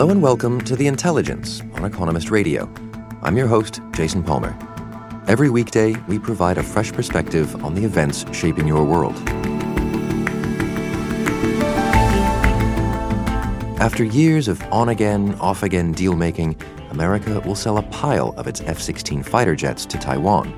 Hello 0.00 0.12
and 0.12 0.22
welcome 0.22 0.62
to 0.62 0.76
The 0.76 0.86
Intelligence 0.86 1.60
on 1.74 1.84
Economist 1.84 2.30
Radio. 2.30 2.72
I'm 3.20 3.36
your 3.36 3.46
host, 3.46 3.80
Jason 3.92 4.22
Palmer. 4.22 4.56
Every 5.28 5.50
weekday, 5.50 5.94
we 6.08 6.18
provide 6.18 6.56
a 6.56 6.62
fresh 6.62 6.90
perspective 6.90 7.62
on 7.62 7.74
the 7.74 7.84
events 7.84 8.24
shaping 8.32 8.66
your 8.66 8.82
world. 8.82 9.14
After 13.78 14.02
years 14.02 14.48
of 14.48 14.62
on 14.72 14.88
again, 14.88 15.34
off 15.34 15.62
again 15.62 15.92
deal 15.92 16.16
making, 16.16 16.56
America 16.88 17.38
will 17.40 17.54
sell 17.54 17.76
a 17.76 17.82
pile 17.82 18.32
of 18.38 18.46
its 18.46 18.62
F 18.62 18.80
16 18.80 19.22
fighter 19.22 19.54
jets 19.54 19.84
to 19.84 19.98
Taiwan. 19.98 20.50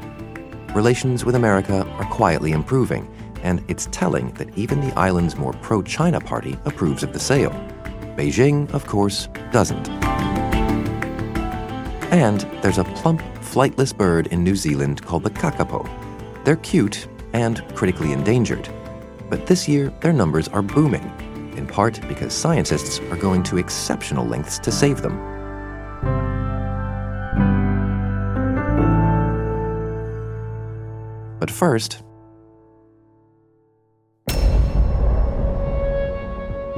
Relations 0.72 1.24
with 1.24 1.34
America 1.34 1.84
are 1.98 2.06
quietly 2.12 2.52
improving, 2.52 3.12
and 3.42 3.60
it's 3.66 3.88
telling 3.90 4.32
that 4.34 4.56
even 4.56 4.80
the 4.80 4.96
island's 4.96 5.34
more 5.34 5.52
pro 5.54 5.82
China 5.82 6.20
party 6.20 6.56
approves 6.64 7.02
of 7.02 7.12
the 7.12 7.18
sale. 7.18 7.71
Beijing, 8.16 8.70
of 8.74 8.86
course, 8.86 9.28
doesn't. 9.52 9.88
And 12.12 12.40
there's 12.62 12.78
a 12.78 12.84
plump, 12.84 13.22
flightless 13.40 13.96
bird 13.96 14.26
in 14.28 14.44
New 14.44 14.54
Zealand 14.54 15.02
called 15.02 15.22
the 15.24 15.30
kakapo. 15.30 15.88
They're 16.44 16.56
cute 16.56 17.08
and 17.32 17.64
critically 17.74 18.12
endangered. 18.12 18.68
But 19.30 19.46
this 19.46 19.66
year, 19.66 19.90
their 20.00 20.12
numbers 20.12 20.48
are 20.48 20.60
booming, 20.60 21.04
in 21.56 21.66
part 21.66 22.00
because 22.06 22.34
scientists 22.34 23.00
are 23.10 23.16
going 23.16 23.42
to 23.44 23.56
exceptional 23.56 24.26
lengths 24.26 24.58
to 24.58 24.70
save 24.70 25.00
them. 25.00 25.16
But 31.40 31.50
first, 31.50 32.02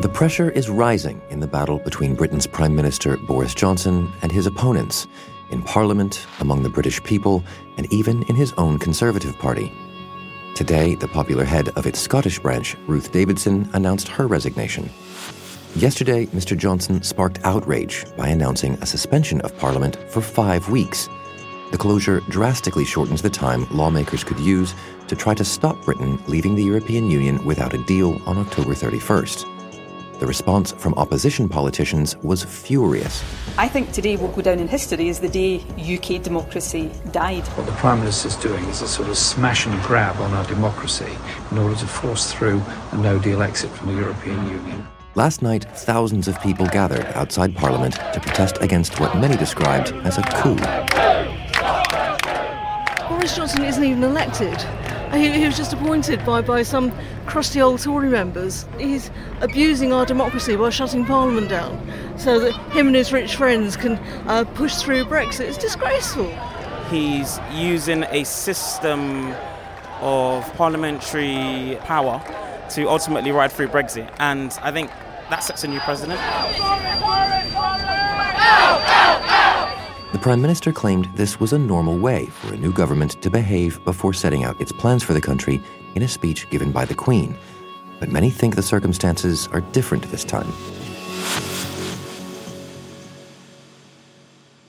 The 0.04 0.10
pressure 0.10 0.50
is 0.50 0.68
rising 0.68 1.22
in 1.30 1.40
the 1.40 1.46
battle 1.46 1.78
between 1.78 2.14
Britain's 2.14 2.46
Prime 2.46 2.76
Minister 2.76 3.16
Boris 3.16 3.54
Johnson 3.54 4.12
and 4.20 4.30
his 4.30 4.46
opponents 4.46 5.06
in 5.48 5.62
Parliament, 5.62 6.26
among 6.40 6.62
the 6.62 6.68
British 6.68 7.02
people, 7.04 7.42
and 7.78 7.90
even 7.90 8.22
in 8.24 8.36
his 8.36 8.52
own 8.58 8.78
Conservative 8.78 9.34
Party. 9.38 9.72
Today, 10.54 10.94
the 10.94 11.08
popular 11.08 11.42
head 11.42 11.70
of 11.70 11.86
its 11.86 11.98
Scottish 11.98 12.38
branch, 12.38 12.76
Ruth 12.86 13.12
Davidson, 13.12 13.70
announced 13.72 14.08
her 14.08 14.26
resignation. 14.26 14.90
Yesterday, 15.74 16.26
Mr. 16.26 16.54
Johnson 16.54 17.02
sparked 17.02 17.40
outrage 17.42 18.04
by 18.14 18.28
announcing 18.28 18.74
a 18.82 18.86
suspension 18.86 19.40
of 19.40 19.56
Parliament 19.56 19.96
for 20.10 20.20
five 20.20 20.68
weeks. 20.68 21.08
The 21.72 21.78
closure 21.78 22.20
drastically 22.28 22.84
shortens 22.84 23.22
the 23.22 23.30
time 23.30 23.66
lawmakers 23.70 24.22
could 24.22 24.38
use 24.38 24.74
to 25.08 25.16
try 25.16 25.32
to 25.32 25.46
stop 25.46 25.82
Britain 25.82 26.22
leaving 26.28 26.56
the 26.56 26.62
European 26.62 27.10
Union 27.10 27.42
without 27.46 27.72
a 27.72 27.78
deal 27.78 28.20
on 28.26 28.36
October 28.36 28.74
31st. 28.74 29.53
The 30.20 30.26
response 30.26 30.70
from 30.70 30.94
opposition 30.94 31.48
politicians 31.48 32.16
was 32.18 32.44
furious. 32.44 33.24
I 33.58 33.66
think 33.66 33.90
today 33.90 34.16
will 34.16 34.28
go 34.28 34.42
down 34.42 34.60
in 34.60 34.68
history 34.68 35.08
as 35.08 35.18
the 35.18 35.28
day 35.28 35.56
UK 35.76 36.22
democracy 36.22 36.92
died. 37.10 37.44
What 37.48 37.66
the 37.66 37.72
Prime 37.72 37.98
Minister 37.98 38.28
is 38.28 38.36
doing 38.36 38.64
is 38.66 38.80
a 38.80 38.86
sort 38.86 39.08
of 39.08 39.18
smash 39.18 39.66
and 39.66 39.82
grab 39.82 40.16
on 40.20 40.32
our 40.32 40.44
democracy 40.44 41.12
in 41.50 41.58
order 41.58 41.74
to 41.74 41.86
force 41.86 42.32
through 42.32 42.62
a 42.92 42.96
no 42.98 43.18
deal 43.18 43.42
exit 43.42 43.70
from 43.72 43.88
the 43.88 44.00
European 44.00 44.48
Union. 44.48 44.86
Last 45.16 45.42
night, 45.42 45.64
thousands 45.78 46.28
of 46.28 46.40
people 46.40 46.66
gathered 46.66 47.06
outside 47.16 47.56
Parliament 47.56 47.94
to 47.94 48.20
protest 48.20 48.58
against 48.60 49.00
what 49.00 49.16
many 49.16 49.36
described 49.36 49.92
as 50.04 50.18
a 50.18 50.22
coup. 50.22 50.56
Boris 53.08 53.34
Johnson 53.34 53.64
isn't 53.64 53.82
even 53.82 54.04
elected. 54.04 54.64
He, 55.14 55.30
he, 55.30 55.46
was 55.46 55.56
just 55.56 55.72
appointed 55.72 56.24
by, 56.24 56.40
by 56.40 56.62
some 56.62 56.92
crusty 57.26 57.60
old 57.60 57.80
Tory 57.80 58.08
members. 58.08 58.66
He's 58.78 59.10
abusing 59.40 59.92
our 59.92 60.04
democracy 60.04 60.56
by 60.56 60.70
shutting 60.70 61.04
Parliament 61.04 61.48
down 61.48 61.80
so 62.18 62.40
that 62.40 62.52
him 62.72 62.88
and 62.88 62.96
his 62.96 63.12
rich 63.12 63.36
friends 63.36 63.76
can 63.76 63.92
uh, 64.26 64.44
push 64.54 64.76
through 64.76 65.04
Brexit. 65.04 65.48
It's 65.48 65.58
disgraceful. 65.58 66.26
He's 66.90 67.38
using 67.52 68.04
a 68.04 68.24
system 68.24 69.32
of 70.00 70.52
parliamentary 70.54 71.78
power 71.82 72.22
to 72.70 72.88
ultimately 72.88 73.30
ride 73.30 73.52
through 73.52 73.68
Brexit, 73.68 74.12
and 74.18 74.52
I 74.62 74.72
think 74.72 74.90
that 75.30 75.42
sets 75.42 75.64
a 75.64 75.68
new 75.68 75.80
precedent. 75.80 76.20
Prime 80.24 80.40
Minister 80.40 80.72
claimed 80.72 81.06
this 81.16 81.38
was 81.38 81.52
a 81.52 81.58
normal 81.58 81.98
way 81.98 82.24
for 82.24 82.54
a 82.54 82.56
new 82.56 82.72
government 82.72 83.20
to 83.20 83.28
behave 83.28 83.78
before 83.84 84.14
setting 84.14 84.42
out 84.42 84.58
its 84.58 84.72
plans 84.72 85.02
for 85.02 85.12
the 85.12 85.20
country 85.20 85.60
in 85.96 86.02
a 86.02 86.08
speech 86.08 86.48
given 86.48 86.72
by 86.72 86.86
the 86.86 86.94
Queen. 86.94 87.36
But 88.00 88.08
many 88.08 88.30
think 88.30 88.56
the 88.56 88.62
circumstances 88.62 89.48
are 89.48 89.60
different 89.60 90.10
this 90.10 90.24
time. 90.24 90.50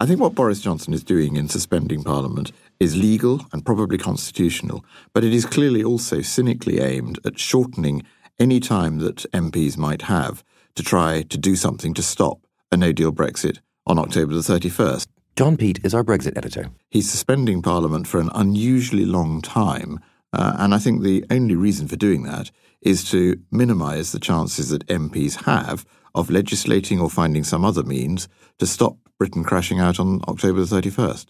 I 0.01 0.05
think 0.05 0.19
what 0.19 0.35
Boris 0.35 0.59
Johnson 0.59 0.93
is 0.93 1.05
doing 1.05 1.37
in 1.37 1.47
suspending 1.47 2.03
Parliament 2.03 2.51
is 2.81 2.97
legal 2.97 3.45
and 3.53 3.65
probably 3.65 3.97
constitutional, 3.97 4.83
but 5.13 5.23
it 5.23 5.33
is 5.33 5.45
clearly 5.45 5.85
also 5.85 6.19
cynically 6.19 6.81
aimed 6.81 7.17
at 7.25 7.39
shortening 7.39 8.03
any 8.37 8.59
time 8.59 8.97
that 8.97 9.25
MPs 9.31 9.77
might 9.77 10.01
have 10.01 10.43
to 10.75 10.83
try 10.83 11.21
to 11.21 11.37
do 11.37 11.55
something 11.55 11.93
to 11.93 12.03
stop 12.03 12.39
a 12.73 12.75
no 12.75 12.91
deal 12.91 13.13
Brexit 13.13 13.59
on 13.87 13.97
October 13.97 14.33
the 14.33 14.41
31st. 14.41 15.14
John 15.37 15.57
Peet 15.57 15.83
is 15.83 15.93
our 15.93 16.03
Brexit 16.03 16.37
editor. 16.37 16.71
He's 16.89 17.11
suspending 17.11 17.61
Parliament 17.61 18.07
for 18.07 18.21
an 18.21 18.29
unusually 18.33 19.03
long 19.03 19.41
time, 19.41 19.99
uh, 20.31 20.55
and 20.57 20.73
I 20.73 20.77
think 20.77 21.01
the 21.01 21.25
only 21.29 21.55
reason 21.55 21.89
for 21.89 21.97
doing 21.97 22.23
that 22.23 22.51
is 22.81 23.03
to 23.11 23.37
minimise 23.51 24.13
the 24.13 24.19
chances 24.19 24.69
that 24.69 24.87
MPs 24.87 25.43
have 25.43 25.85
of 26.13 26.29
legislating 26.29 27.01
or 27.01 27.09
finding 27.09 27.43
some 27.43 27.65
other 27.65 27.83
means 27.83 28.29
to 28.59 28.65
stop 28.65 28.95
Britain 29.19 29.43
crashing 29.43 29.81
out 29.81 29.99
on 29.99 30.21
October 30.29 30.63
the 30.63 30.73
31st. 30.73 31.25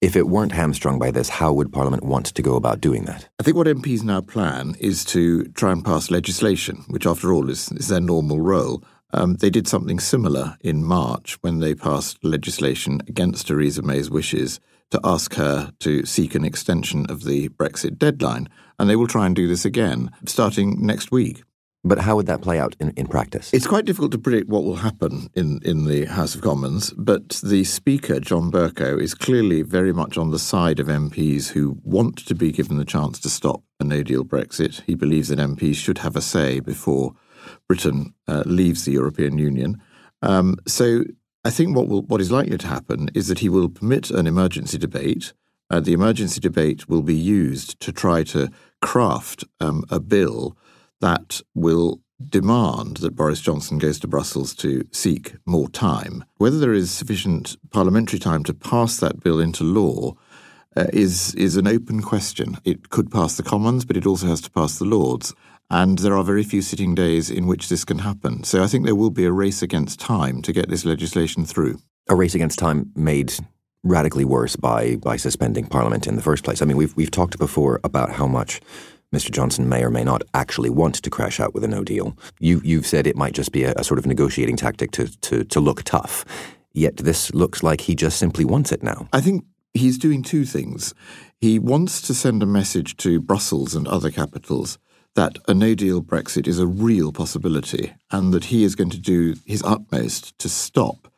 If 0.00 0.14
it 0.14 0.28
weren't 0.28 0.52
hamstrung 0.52 1.00
by 1.00 1.10
this, 1.10 1.28
how 1.28 1.52
would 1.52 1.72
Parliament 1.72 2.04
want 2.04 2.26
to 2.26 2.42
go 2.42 2.54
about 2.54 2.80
doing 2.80 3.06
that? 3.06 3.28
I 3.40 3.42
think 3.42 3.56
what 3.56 3.66
MPs 3.66 4.04
now 4.04 4.20
plan 4.20 4.76
is 4.78 5.04
to 5.06 5.46
try 5.46 5.72
and 5.72 5.84
pass 5.84 6.12
legislation, 6.12 6.84
which, 6.86 7.06
after 7.06 7.32
all, 7.32 7.50
is, 7.50 7.72
is 7.72 7.88
their 7.88 8.00
normal 8.00 8.40
role. 8.40 8.84
Um, 9.12 9.34
they 9.34 9.50
did 9.50 9.68
something 9.68 10.00
similar 10.00 10.56
in 10.60 10.84
March 10.84 11.38
when 11.42 11.60
they 11.60 11.74
passed 11.74 12.24
legislation 12.24 13.00
against 13.08 13.46
Theresa 13.46 13.82
May's 13.82 14.10
wishes 14.10 14.60
to 14.90 15.00
ask 15.04 15.34
her 15.34 15.72
to 15.80 16.04
seek 16.04 16.34
an 16.34 16.44
extension 16.44 17.06
of 17.08 17.24
the 17.24 17.48
Brexit 17.50 17.98
deadline. 17.98 18.48
And 18.78 18.88
they 18.88 18.96
will 18.96 19.06
try 19.06 19.26
and 19.26 19.34
do 19.36 19.48
this 19.48 19.64
again 19.64 20.10
starting 20.26 20.84
next 20.84 21.10
week. 21.10 21.42
But 21.84 21.98
how 21.98 22.14
would 22.14 22.26
that 22.26 22.42
play 22.42 22.60
out 22.60 22.76
in, 22.78 22.90
in 22.90 23.08
practice? 23.08 23.52
It's 23.52 23.66
quite 23.66 23.84
difficult 23.84 24.12
to 24.12 24.18
predict 24.18 24.48
what 24.48 24.62
will 24.62 24.76
happen 24.76 25.28
in, 25.34 25.58
in 25.64 25.86
the 25.86 26.04
House 26.04 26.36
of 26.36 26.40
Commons, 26.40 26.92
but 26.92 27.40
the 27.42 27.64
Speaker, 27.64 28.20
John 28.20 28.52
Bercow, 28.52 29.00
is 29.00 29.14
clearly 29.14 29.62
very 29.62 29.92
much 29.92 30.16
on 30.16 30.30
the 30.30 30.38
side 30.38 30.78
of 30.78 30.86
MPs 30.86 31.48
who 31.48 31.78
want 31.82 32.18
to 32.26 32.36
be 32.36 32.52
given 32.52 32.76
the 32.76 32.84
chance 32.84 33.18
to 33.20 33.28
stop 33.28 33.62
a 33.80 33.84
no 33.84 34.04
deal 34.04 34.24
Brexit. 34.24 34.82
He 34.82 34.94
believes 34.94 35.28
that 35.28 35.40
MPs 35.40 35.74
should 35.74 35.98
have 35.98 36.14
a 36.14 36.20
say 36.20 36.60
before 36.60 37.14
Britain 37.68 38.14
uh, 38.28 38.42
leaves 38.46 38.84
the 38.84 38.92
European 38.92 39.38
Union. 39.38 39.80
Um, 40.22 40.56
so 40.66 41.04
I 41.44 41.50
think 41.50 41.76
what 41.76 41.88
will, 41.88 42.02
what 42.02 42.20
is 42.20 42.30
likely 42.30 42.58
to 42.58 42.66
happen 42.66 43.10
is 43.14 43.28
that 43.28 43.40
he 43.40 43.48
will 43.48 43.68
permit 43.68 44.10
an 44.10 44.26
emergency 44.26 44.78
debate. 44.78 45.32
Uh, 45.70 45.80
the 45.80 45.92
emergency 45.92 46.40
debate 46.40 46.88
will 46.88 47.02
be 47.02 47.16
used 47.16 47.80
to 47.80 47.92
try 47.92 48.22
to 48.24 48.50
craft 48.80 49.44
um, 49.60 49.84
a 49.90 49.98
bill 49.98 50.56
that 51.00 51.40
will 51.54 52.00
demand 52.28 52.98
that 52.98 53.16
Boris 53.16 53.40
Johnson 53.40 53.78
goes 53.78 53.98
to 54.00 54.06
Brussels 54.06 54.54
to 54.56 54.86
seek 54.92 55.34
more 55.44 55.68
time. 55.68 56.24
Whether 56.36 56.58
there 56.58 56.72
is 56.72 56.90
sufficient 56.90 57.56
parliamentary 57.70 58.18
time 58.18 58.44
to 58.44 58.54
pass 58.54 58.98
that 58.98 59.20
bill 59.20 59.40
into 59.40 59.64
law 59.64 60.14
uh, 60.76 60.86
is 60.92 61.34
is 61.34 61.56
an 61.56 61.66
open 61.66 62.02
question. 62.02 62.56
It 62.64 62.90
could 62.90 63.10
pass 63.10 63.36
the 63.36 63.42
Commons, 63.42 63.84
but 63.84 63.96
it 63.96 64.06
also 64.06 64.26
has 64.26 64.40
to 64.42 64.50
pass 64.50 64.78
the 64.78 64.84
Lords. 64.84 65.34
And 65.70 65.98
there 65.98 66.16
are 66.16 66.24
very 66.24 66.42
few 66.42 66.60
sitting 66.62 66.94
days 66.94 67.30
in 67.30 67.46
which 67.46 67.68
this 67.68 67.84
can 67.84 68.00
happen. 68.00 68.44
So 68.44 68.62
I 68.62 68.66
think 68.66 68.84
there 68.84 68.94
will 68.94 69.10
be 69.10 69.24
a 69.24 69.32
race 69.32 69.62
against 69.62 70.00
time 70.00 70.42
to 70.42 70.52
get 70.52 70.68
this 70.68 70.84
legislation 70.84 71.46
through. 71.46 71.78
A 72.08 72.14
race 72.14 72.34
against 72.34 72.58
time 72.58 72.90
made 72.94 73.32
radically 73.84 74.24
worse 74.24 74.54
by 74.54 74.96
by 74.96 75.16
suspending 75.16 75.66
Parliament 75.66 76.06
in 76.06 76.16
the 76.16 76.22
first 76.22 76.44
place. 76.44 76.62
I 76.62 76.66
mean, 76.66 76.76
we've 76.76 76.94
we've 76.96 77.10
talked 77.10 77.38
before 77.38 77.80
about 77.84 78.12
how 78.12 78.26
much 78.26 78.60
Mr. 79.12 79.30
Johnson 79.30 79.68
may 79.68 79.84
or 79.84 79.90
may 79.90 80.04
not 80.04 80.22
actually 80.32 80.70
want 80.70 80.94
to 80.96 81.10
crash 81.10 81.38
out 81.38 81.54
with 81.54 81.64
a 81.64 81.68
no 81.68 81.84
deal. 81.84 82.16
You, 82.40 82.62
you've 82.64 82.86
said 82.86 83.06
it 83.06 83.16
might 83.16 83.34
just 83.34 83.52
be 83.52 83.64
a, 83.64 83.74
a 83.76 83.84
sort 83.84 83.98
of 83.98 84.06
negotiating 84.06 84.56
tactic 84.56 84.90
to, 84.92 85.08
to, 85.20 85.44
to 85.44 85.60
look 85.60 85.82
tough. 85.82 86.24
Yet 86.72 86.96
this 86.96 87.34
looks 87.34 87.62
like 87.62 87.82
he 87.82 87.94
just 87.94 88.18
simply 88.18 88.46
wants 88.46 88.72
it 88.72 88.82
now. 88.82 89.08
I 89.12 89.20
think 89.20 89.44
he's 89.74 89.98
doing 89.98 90.22
two 90.22 90.46
things. 90.46 90.94
He 91.38 91.58
wants 91.58 92.00
to 92.02 92.14
send 92.14 92.42
a 92.42 92.46
message 92.46 92.96
to 92.98 93.20
Brussels 93.20 93.74
and 93.74 93.86
other 93.86 94.10
capitals 94.10 94.78
that 95.14 95.38
a 95.46 95.54
no 95.54 95.74
deal 95.74 96.02
Brexit 96.02 96.46
is 96.46 96.58
a 96.58 96.66
real 96.66 97.12
possibility 97.12 97.92
and 98.10 98.32
that 98.32 98.44
he 98.44 98.64
is 98.64 98.74
going 98.74 98.90
to 98.90 98.98
do 98.98 99.34
his 99.44 99.62
utmost 99.62 100.38
to 100.38 100.48
stop 100.48 101.08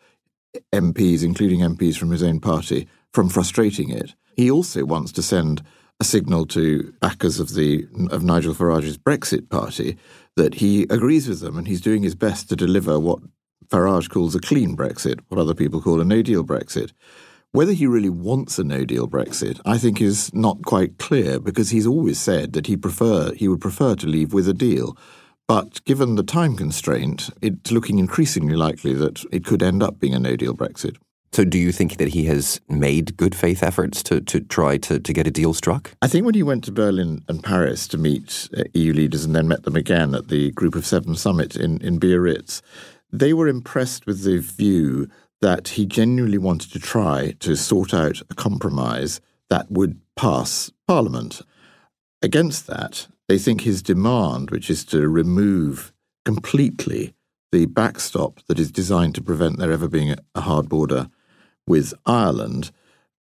MPs, 0.73 1.23
including 1.23 1.61
MPs 1.61 1.97
from 1.97 2.11
his 2.11 2.23
own 2.23 2.41
party, 2.41 2.89
from 3.13 3.29
frustrating 3.29 3.91
it. 3.91 4.15
He 4.37 4.51
also 4.51 4.85
wants 4.85 5.13
to 5.13 5.23
send 5.23 5.63
a 6.01 6.05
signal 6.05 6.47
to 6.47 6.93
backers 7.01 7.39
of 7.39 7.55
the 7.55 7.87
of 8.11 8.25
Nigel 8.25 8.55
Farage's 8.55 8.99
Brexit 8.99 9.49
party 9.49 9.97
that 10.37 10.55
he 10.55 10.83
agrees 10.91 11.29
with 11.29 11.41
them 11.41 11.57
and 11.57 11.69
he's 11.69 11.81
doing 11.81 12.03
his 12.03 12.17
best 12.17 12.49
to 12.49 12.57
deliver 12.57 12.99
what 12.99 13.21
Farage 13.69 14.11
calls 14.11 14.35
a 14.35 14.41
clean 14.41 14.77
Brexit, 14.77 15.21
what 15.29 15.41
other 15.41 15.55
people 15.55 15.81
call 15.81 16.01
a 16.01 16.05
no 16.05 16.23
deal 16.23 16.45
Brexit. 16.45 16.91
Whether 17.55 17.73
he 17.73 17.87
really 17.87 18.11
wants 18.11 18.59
a 18.59 18.65
no 18.65 18.85
deal 18.85 19.07
Brexit, 19.07 19.61
I 19.65 19.79
think, 19.79 20.01
is 20.01 20.35
not 20.35 20.65
quite 20.65 20.99
clear 20.99 21.39
because 21.39 21.71
he's 21.71 21.87
always 21.87 22.19
said 22.19 22.53
that 22.55 22.67
he 22.67 22.77
prefer 22.77 23.33
he 23.33 23.47
would 23.47 23.61
prefer 23.61 23.95
to 23.95 24.09
leave 24.09 24.35
with 24.35 24.49
a 24.49 24.53
deal. 24.53 24.99
But 25.47 25.85
given 25.85 26.17
the 26.17 26.25
time 26.25 26.57
constraint, 26.57 27.31
it's 27.41 27.71
looking 27.71 28.01
increasingly 28.01 28.57
likely 28.57 28.93
that 28.95 29.25
it 29.31 29.45
could 29.45 29.63
end 29.63 29.85
up 29.85 30.01
being 30.01 30.15
a 30.15 30.19
no 30.19 30.35
deal 30.35 30.53
Brexit. 30.53 30.97
So, 31.31 31.45
do 31.45 31.57
you 31.57 31.71
think 31.71 31.99
that 31.99 32.09
he 32.09 32.25
has 32.25 32.61
made 32.69 33.17
good 33.17 33.37
faith 33.37 33.63
efforts 33.63 34.03
to, 34.03 34.21
to 34.23 34.41
try 34.41 34.77
to, 34.79 34.99
to 34.99 35.13
get 35.13 35.29
a 35.29 35.31
deal 35.31 35.55
struck? 35.55 35.93
I 36.03 36.09
think 36.09 36.25
when 36.25 36.35
he 36.35 36.43
went 36.43 36.65
to 36.65 36.73
Berlin 36.73 37.23
and 37.29 37.45
Paris 37.45 37.87
to 37.87 37.97
meet 37.97 38.49
uh, 38.57 38.65
EU 38.75 38.93
leaders 38.93 39.25
and 39.25 39.37
then 39.37 39.47
met 39.47 39.63
them 39.63 39.77
again 39.77 40.17
at 40.17 40.27
the 40.27 40.51
Group 40.51 40.75
of 40.75 40.85
Seven 40.85 41.15
summit 41.15 41.55
in, 41.55 41.81
in 41.83 42.01
Biarritz, 42.01 42.63
they 43.13 43.33
were 43.33 43.47
impressed 43.47 44.07
with 44.07 44.25
the 44.25 44.39
view 44.39 45.09
that 45.45 45.69
he 45.69 45.85
genuinely 45.85 46.39
wanted 46.39 46.73
to 46.73 46.79
try 46.79 47.35
to 47.39 47.55
sort 47.55 47.93
out 47.93 48.23
a 48.31 48.35
compromise 48.35 49.21
that 49.51 49.71
would 49.71 50.01
pass 50.17 50.73
Parliament. 50.89 51.43
Against 52.23 52.67
that, 52.67 53.09
they 53.29 53.37
think 53.37 53.61
his 53.61 53.83
demand, 53.83 54.51
which 54.51 54.71
is 54.71 54.87
to 54.87 55.07
remove 55.07 55.93
completely 56.25 57.13
the 57.53 57.67
backstop 57.67 58.41
that 58.47 58.59
is 58.59 58.73
designed 58.73 59.15
to 59.17 59.23
prevent 59.23 59.59
there 59.59 59.71
ever 59.71 59.87
being 59.87 60.15
a 60.35 60.41
hard 60.41 60.67
border 60.71 61.11
with 61.67 61.93
Ireland, 62.07 62.71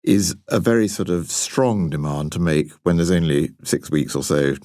is 0.03 0.35
a 0.47 0.59
very 0.59 0.87
sort 0.87 1.09
of 1.09 1.29
strong 1.29 1.87
demand 1.87 2.31
to 2.31 2.39
make 2.39 2.71
when 2.81 2.95
there's 2.95 3.11
only 3.11 3.51
six 3.63 3.91
weeks 3.91 4.15
or 4.15 4.23
so 4.23 4.55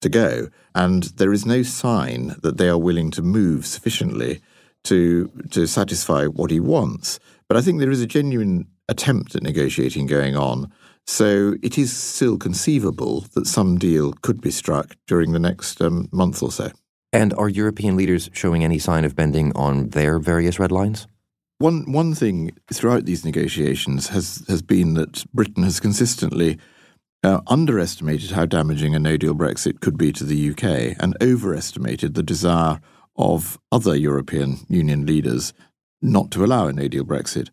to 0.00 0.08
go. 0.08 0.48
And 0.74 1.02
there 1.18 1.34
is 1.34 1.44
no 1.44 1.62
sign 1.62 2.36
that 2.40 2.56
they 2.56 2.70
are 2.70 2.78
willing 2.78 3.10
to 3.10 3.22
move 3.22 3.66
sufficiently 3.66 4.40
to 4.86 5.30
to 5.50 5.66
satisfy 5.66 6.26
what 6.26 6.50
he 6.50 6.60
wants. 6.60 7.18
But 7.48 7.56
I 7.56 7.60
think 7.60 7.78
there 7.78 7.90
is 7.90 8.02
a 8.02 8.06
genuine 8.06 8.66
attempt 8.88 9.34
at 9.34 9.42
negotiating 9.42 10.06
going 10.06 10.36
on. 10.36 10.72
So 11.06 11.54
it 11.62 11.78
is 11.78 11.96
still 11.96 12.36
conceivable 12.36 13.26
that 13.34 13.46
some 13.46 13.78
deal 13.78 14.12
could 14.22 14.40
be 14.40 14.50
struck 14.50 14.96
during 15.06 15.32
the 15.32 15.38
next 15.38 15.80
um, 15.80 16.08
month 16.10 16.42
or 16.42 16.50
so. 16.50 16.72
And 17.12 17.32
are 17.34 17.48
European 17.48 17.96
leaders 17.96 18.28
showing 18.32 18.64
any 18.64 18.78
sign 18.78 19.04
of 19.04 19.14
bending 19.14 19.54
on 19.54 19.90
their 19.90 20.18
various 20.18 20.58
red 20.58 20.72
lines? 20.72 21.06
One 21.58 21.90
one 21.90 22.14
thing 22.14 22.50
throughout 22.72 23.06
these 23.06 23.24
negotiations 23.24 24.08
has 24.08 24.44
has 24.48 24.62
been 24.62 24.94
that 24.94 25.24
Britain 25.32 25.62
has 25.62 25.80
consistently 25.80 26.58
uh, 27.22 27.40
underestimated 27.46 28.32
how 28.32 28.44
damaging 28.44 28.94
a 28.94 28.98
no 28.98 29.16
deal 29.16 29.34
Brexit 29.34 29.80
could 29.80 29.96
be 29.96 30.12
to 30.12 30.24
the 30.24 30.50
UK 30.50 30.96
and 31.00 31.16
overestimated 31.22 32.14
the 32.14 32.22
desire 32.22 32.80
of 33.18 33.58
other 33.72 33.94
European 33.94 34.58
Union 34.68 35.06
leaders 35.06 35.52
not 36.02 36.30
to 36.30 36.44
allow 36.44 36.66
a 36.68 36.72
no 36.72 36.88
deal 36.88 37.04
Brexit. 37.04 37.50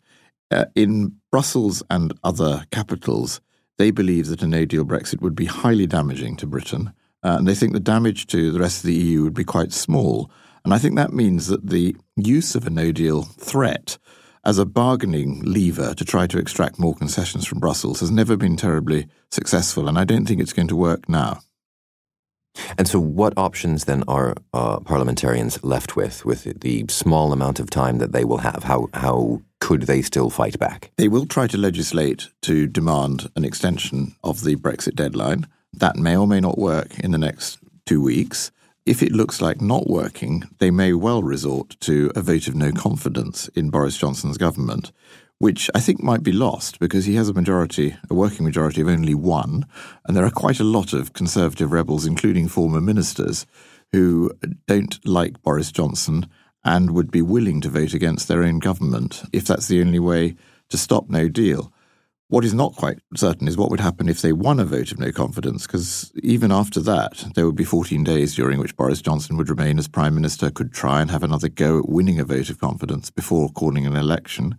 Uh, 0.50 0.66
in 0.74 1.16
Brussels 1.30 1.82
and 1.90 2.12
other 2.22 2.64
capitals, 2.70 3.40
they 3.78 3.90
believe 3.90 4.28
that 4.28 4.42
a 4.42 4.46
no 4.46 4.64
deal 4.64 4.84
Brexit 4.84 5.20
would 5.20 5.34
be 5.34 5.46
highly 5.46 5.86
damaging 5.86 6.36
to 6.36 6.46
Britain, 6.46 6.92
uh, 7.22 7.36
and 7.38 7.48
they 7.48 7.54
think 7.54 7.72
the 7.72 7.80
damage 7.80 8.26
to 8.28 8.52
the 8.52 8.60
rest 8.60 8.78
of 8.78 8.86
the 8.86 8.94
EU 8.94 9.22
would 9.22 9.34
be 9.34 9.44
quite 9.44 9.72
small. 9.72 10.30
And 10.64 10.72
I 10.72 10.78
think 10.78 10.96
that 10.96 11.12
means 11.12 11.48
that 11.48 11.68
the 11.68 11.96
use 12.16 12.54
of 12.54 12.66
a 12.66 12.70
no 12.70 12.92
deal 12.92 13.22
threat 13.22 13.98
as 14.44 14.58
a 14.58 14.66
bargaining 14.66 15.40
lever 15.42 15.94
to 15.94 16.04
try 16.04 16.26
to 16.26 16.38
extract 16.38 16.78
more 16.78 16.94
concessions 16.94 17.46
from 17.46 17.60
Brussels 17.60 18.00
has 18.00 18.10
never 18.10 18.36
been 18.36 18.56
terribly 18.56 19.06
successful, 19.30 19.88
and 19.88 19.98
I 19.98 20.04
don't 20.04 20.26
think 20.26 20.40
it's 20.40 20.52
going 20.52 20.68
to 20.68 20.76
work 20.76 21.08
now. 21.08 21.40
And 22.78 22.86
so, 22.88 23.00
what 23.00 23.32
options 23.36 23.84
then 23.84 24.04
are 24.08 24.34
uh, 24.52 24.80
parliamentarians 24.80 25.62
left 25.64 25.96
with, 25.96 26.24
with 26.24 26.60
the 26.60 26.84
small 26.88 27.32
amount 27.32 27.60
of 27.60 27.70
time 27.70 27.98
that 27.98 28.12
they 28.12 28.24
will 28.24 28.38
have? 28.38 28.64
How, 28.64 28.88
how 28.94 29.42
could 29.60 29.82
they 29.82 30.02
still 30.02 30.30
fight 30.30 30.58
back? 30.58 30.90
They 30.96 31.08
will 31.08 31.26
try 31.26 31.46
to 31.48 31.58
legislate 31.58 32.28
to 32.42 32.66
demand 32.66 33.30
an 33.36 33.44
extension 33.44 34.14
of 34.22 34.44
the 34.44 34.56
Brexit 34.56 34.94
deadline. 34.94 35.46
That 35.72 35.96
may 35.96 36.16
or 36.16 36.26
may 36.26 36.40
not 36.40 36.58
work 36.58 36.98
in 37.00 37.10
the 37.10 37.18
next 37.18 37.58
two 37.86 38.02
weeks. 38.02 38.50
If 38.86 39.02
it 39.02 39.12
looks 39.12 39.40
like 39.40 39.62
not 39.62 39.88
working, 39.88 40.44
they 40.58 40.70
may 40.70 40.92
well 40.92 41.22
resort 41.22 41.76
to 41.80 42.12
a 42.14 42.20
vote 42.20 42.48
of 42.48 42.54
no 42.54 42.70
confidence 42.70 43.48
in 43.48 43.70
Boris 43.70 43.96
Johnson's 43.96 44.36
government, 44.36 44.92
which 45.44 45.70
I 45.74 45.80
think 45.80 46.02
might 46.02 46.22
be 46.22 46.32
lost 46.32 46.80
because 46.80 47.04
he 47.04 47.16
has 47.16 47.28
a 47.28 47.34
majority, 47.34 47.94
a 48.08 48.14
working 48.14 48.46
majority 48.46 48.80
of 48.80 48.88
only 48.88 49.14
one. 49.14 49.66
And 50.06 50.16
there 50.16 50.24
are 50.24 50.30
quite 50.30 50.58
a 50.58 50.64
lot 50.64 50.94
of 50.94 51.12
Conservative 51.12 51.70
rebels, 51.70 52.06
including 52.06 52.48
former 52.48 52.80
ministers, 52.80 53.44
who 53.92 54.30
don't 54.66 54.98
like 55.06 55.42
Boris 55.42 55.70
Johnson 55.70 56.30
and 56.64 56.92
would 56.92 57.10
be 57.10 57.20
willing 57.20 57.60
to 57.60 57.68
vote 57.68 57.92
against 57.92 58.26
their 58.26 58.42
own 58.42 58.58
government 58.58 59.22
if 59.34 59.44
that's 59.44 59.68
the 59.68 59.82
only 59.82 59.98
way 59.98 60.34
to 60.70 60.78
stop 60.78 61.10
no 61.10 61.28
deal. 61.28 61.70
What 62.28 62.46
is 62.46 62.54
not 62.54 62.74
quite 62.74 63.00
certain 63.14 63.46
is 63.46 63.58
what 63.58 63.70
would 63.70 63.80
happen 63.80 64.08
if 64.08 64.22
they 64.22 64.32
won 64.32 64.58
a 64.58 64.64
vote 64.64 64.92
of 64.92 64.98
no 64.98 65.12
confidence, 65.12 65.66
because 65.66 66.10
even 66.22 66.52
after 66.52 66.80
that, 66.80 67.22
there 67.34 67.44
would 67.44 67.54
be 67.54 67.64
14 67.64 68.02
days 68.02 68.34
during 68.34 68.58
which 68.58 68.76
Boris 68.76 69.02
Johnson 69.02 69.36
would 69.36 69.50
remain 69.50 69.78
as 69.78 69.88
Prime 69.88 70.14
Minister, 70.14 70.50
could 70.50 70.72
try 70.72 71.02
and 71.02 71.10
have 71.10 71.22
another 71.22 71.50
go 71.50 71.80
at 71.80 71.88
winning 71.88 72.18
a 72.18 72.24
vote 72.24 72.48
of 72.48 72.58
confidence 72.58 73.10
before 73.10 73.50
calling 73.50 73.86
an 73.86 73.94
election. 73.94 74.56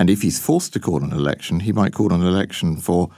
And 0.00 0.08
if 0.08 0.22
he's 0.22 0.40
forced 0.40 0.72
to 0.72 0.80
call 0.80 1.04
an 1.04 1.12
election, 1.12 1.60
he 1.60 1.72
might 1.72 1.92
call 1.92 2.10
an 2.10 2.22
election 2.22 2.78
for 2.78 3.10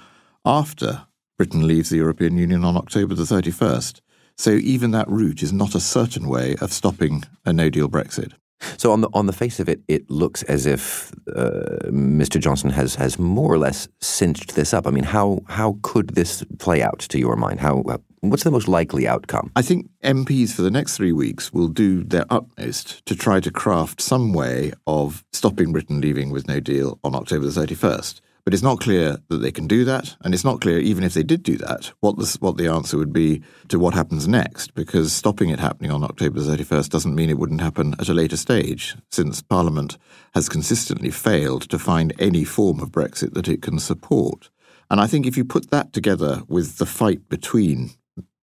after 0.44 1.06
Britain 1.38 1.64
leaves 1.64 1.90
the 1.90 1.98
European 1.98 2.36
Union 2.36 2.64
on 2.64 2.76
October 2.76 3.14
the 3.14 3.22
31st. 3.22 4.00
So 4.36 4.50
even 4.50 4.90
that 4.90 5.08
route 5.08 5.44
is 5.44 5.52
not 5.52 5.76
a 5.76 5.80
certain 5.80 6.26
way 6.26 6.56
of 6.60 6.72
stopping 6.72 7.22
a 7.44 7.52
no 7.52 7.70
deal 7.70 7.88
Brexit. 7.88 8.32
So 8.76 8.92
on 8.92 9.00
the 9.00 9.08
on 9.12 9.26
the 9.26 9.32
face 9.32 9.60
of 9.60 9.68
it, 9.68 9.80
it 9.88 10.10
looks 10.10 10.42
as 10.44 10.66
if 10.66 11.12
uh, 11.34 11.90
Mr. 11.90 12.40
Johnson 12.40 12.70
has 12.70 12.94
has 12.96 13.18
more 13.18 13.52
or 13.52 13.58
less 13.58 13.88
cinched 14.00 14.54
this 14.54 14.72
up. 14.74 14.86
I 14.86 14.90
mean, 14.90 15.04
how 15.04 15.40
how 15.48 15.78
could 15.82 16.10
this 16.10 16.44
play 16.58 16.82
out 16.82 17.00
to 17.00 17.18
your 17.18 17.36
mind? 17.36 17.60
How 17.60 17.82
what's 18.20 18.44
the 18.44 18.50
most 18.50 18.68
likely 18.68 19.06
outcome? 19.06 19.50
I 19.56 19.62
think 19.62 19.88
MPs 20.02 20.52
for 20.52 20.62
the 20.62 20.70
next 20.70 20.96
three 20.96 21.12
weeks 21.12 21.52
will 21.52 21.68
do 21.68 22.02
their 22.04 22.24
utmost 22.30 23.04
to 23.06 23.14
try 23.16 23.40
to 23.40 23.50
craft 23.50 24.00
some 24.00 24.32
way 24.32 24.72
of 24.86 25.24
stopping 25.32 25.72
Britain 25.72 26.00
leaving 26.00 26.30
with 26.30 26.48
no 26.48 26.60
deal 26.60 26.98
on 27.04 27.14
October 27.14 27.46
the 27.46 27.52
thirty 27.52 27.74
first. 27.74 28.22
But 28.44 28.54
it's 28.54 28.62
not 28.62 28.80
clear 28.80 29.18
that 29.28 29.36
they 29.36 29.52
can 29.52 29.68
do 29.68 29.84
that, 29.84 30.16
and 30.22 30.34
it's 30.34 30.44
not 30.44 30.60
clear 30.60 30.80
even 30.80 31.04
if 31.04 31.14
they 31.14 31.22
did 31.22 31.44
do 31.44 31.56
that 31.58 31.92
what 32.00 32.18
the 32.18 32.36
what 32.40 32.56
the 32.56 32.66
answer 32.66 32.98
would 32.98 33.12
be 33.12 33.42
to 33.68 33.78
what 33.78 33.94
happens 33.94 34.26
next. 34.26 34.74
Because 34.74 35.12
stopping 35.12 35.50
it 35.50 35.60
happening 35.60 35.92
on 35.92 36.02
October 36.02 36.40
thirty 36.40 36.64
first 36.64 36.90
doesn't 36.90 37.14
mean 37.14 37.30
it 37.30 37.38
wouldn't 37.38 37.60
happen 37.60 37.94
at 38.00 38.08
a 38.08 38.14
later 38.14 38.36
stage, 38.36 38.96
since 39.12 39.42
Parliament 39.42 39.96
has 40.34 40.48
consistently 40.48 41.10
failed 41.10 41.62
to 41.68 41.78
find 41.78 42.12
any 42.18 42.42
form 42.42 42.80
of 42.80 42.90
Brexit 42.90 43.34
that 43.34 43.48
it 43.48 43.62
can 43.62 43.78
support. 43.78 44.50
And 44.90 45.00
I 45.00 45.06
think 45.06 45.24
if 45.26 45.36
you 45.36 45.44
put 45.44 45.70
that 45.70 45.92
together 45.92 46.42
with 46.48 46.78
the 46.78 46.86
fight 46.86 47.28
between 47.28 47.90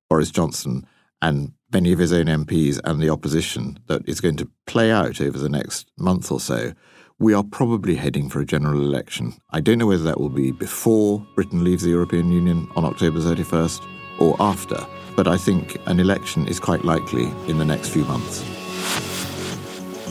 Boris 0.10 0.32
Johnson 0.32 0.88
and 1.22 1.54
many 1.72 1.92
of 1.92 2.00
his 2.00 2.14
own 2.14 2.26
MPs 2.26 2.80
and 2.84 3.02
the 3.02 3.10
opposition 3.10 3.80
that 3.88 4.08
is 4.08 4.22
going 4.22 4.38
to 4.38 4.50
play 4.66 4.92
out 4.92 5.22
over 5.22 5.38
the 5.38 5.50
next 5.50 5.92
month 5.98 6.32
or 6.32 6.40
so, 6.40 6.74
we 7.20 7.34
are 7.34 7.44
probably 7.44 7.96
heading 7.96 8.30
for 8.30 8.40
a 8.40 8.46
general 8.46 8.82
election. 8.82 9.34
I 9.52 9.60
don't 9.60 9.78
know 9.78 9.88
whether 9.88 10.04
that 10.04 10.20
will 10.20 10.30
be 10.30 10.52
before 10.52 11.20
Britain 11.36 11.64
leaves 11.64 11.84
the 11.84 11.90
European 11.90 12.32
Union 12.32 12.68
on 12.78 12.86
October 12.86 13.20
31st 13.20 13.86
or 14.20 14.38
after, 14.40 14.86
but 15.16 15.28
I 15.28 15.38
think 15.38 15.78
an 15.86 16.00
election 16.00 16.48
is 16.48 16.60
quite 16.60 16.86
likely 16.86 17.26
in 17.48 17.58
the 17.58 17.66
next 17.66 17.90
few 17.90 18.06
months. 18.06 18.42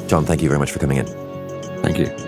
John, 0.07 0.25
thank 0.25 0.43
you 0.43 0.49
very 0.49 0.59
much 0.59 0.71
for 0.71 0.79
coming 0.79 0.99
in. 0.99 1.07
Thank 1.83 1.99
you. 1.99 2.28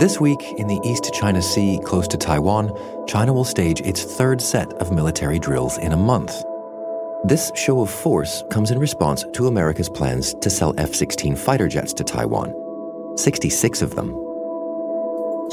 This 0.00 0.18
week, 0.18 0.42
in 0.56 0.66
the 0.66 0.80
East 0.82 1.12
China 1.12 1.42
Sea, 1.42 1.78
close 1.84 2.08
to 2.08 2.16
Taiwan, 2.16 2.72
China 3.06 3.34
will 3.34 3.44
stage 3.44 3.82
its 3.82 4.02
third 4.02 4.40
set 4.40 4.72
of 4.80 4.90
military 4.90 5.38
drills 5.38 5.76
in 5.76 5.92
a 5.92 5.96
month. 5.98 6.42
This 7.24 7.52
show 7.54 7.82
of 7.82 7.90
force 7.90 8.42
comes 8.50 8.70
in 8.70 8.78
response 8.78 9.26
to 9.34 9.46
America's 9.46 9.90
plans 9.90 10.32
to 10.40 10.48
sell 10.48 10.72
F 10.78 10.94
16 10.94 11.36
fighter 11.36 11.68
jets 11.68 11.92
to 11.92 12.02
Taiwan 12.02 12.54
66 13.18 13.82
of 13.82 13.94
them. 13.94 14.08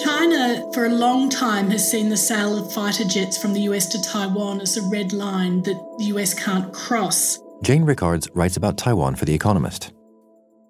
China, 0.01 0.63
for 0.73 0.85
a 0.85 0.95
long 0.95 1.29
time, 1.29 1.69
has 1.69 1.91
seen 1.91 2.07
the 2.07 2.15
sale 2.15 2.57
of 2.57 2.71
fighter 2.71 3.03
jets 3.03 3.37
from 3.37 3.51
the 3.51 3.63
US 3.71 3.87
to 3.87 4.01
Taiwan 4.01 4.61
as 4.61 4.77
a 4.77 4.81
red 4.83 5.11
line 5.11 5.61
that 5.63 5.75
the 5.97 6.05
US 6.05 6.33
can't 6.33 6.71
cross. 6.71 7.37
Jane 7.63 7.83
Rickards 7.83 8.29
writes 8.33 8.55
about 8.55 8.77
Taiwan 8.77 9.15
for 9.15 9.25
The 9.25 9.33
Economist. 9.33 9.91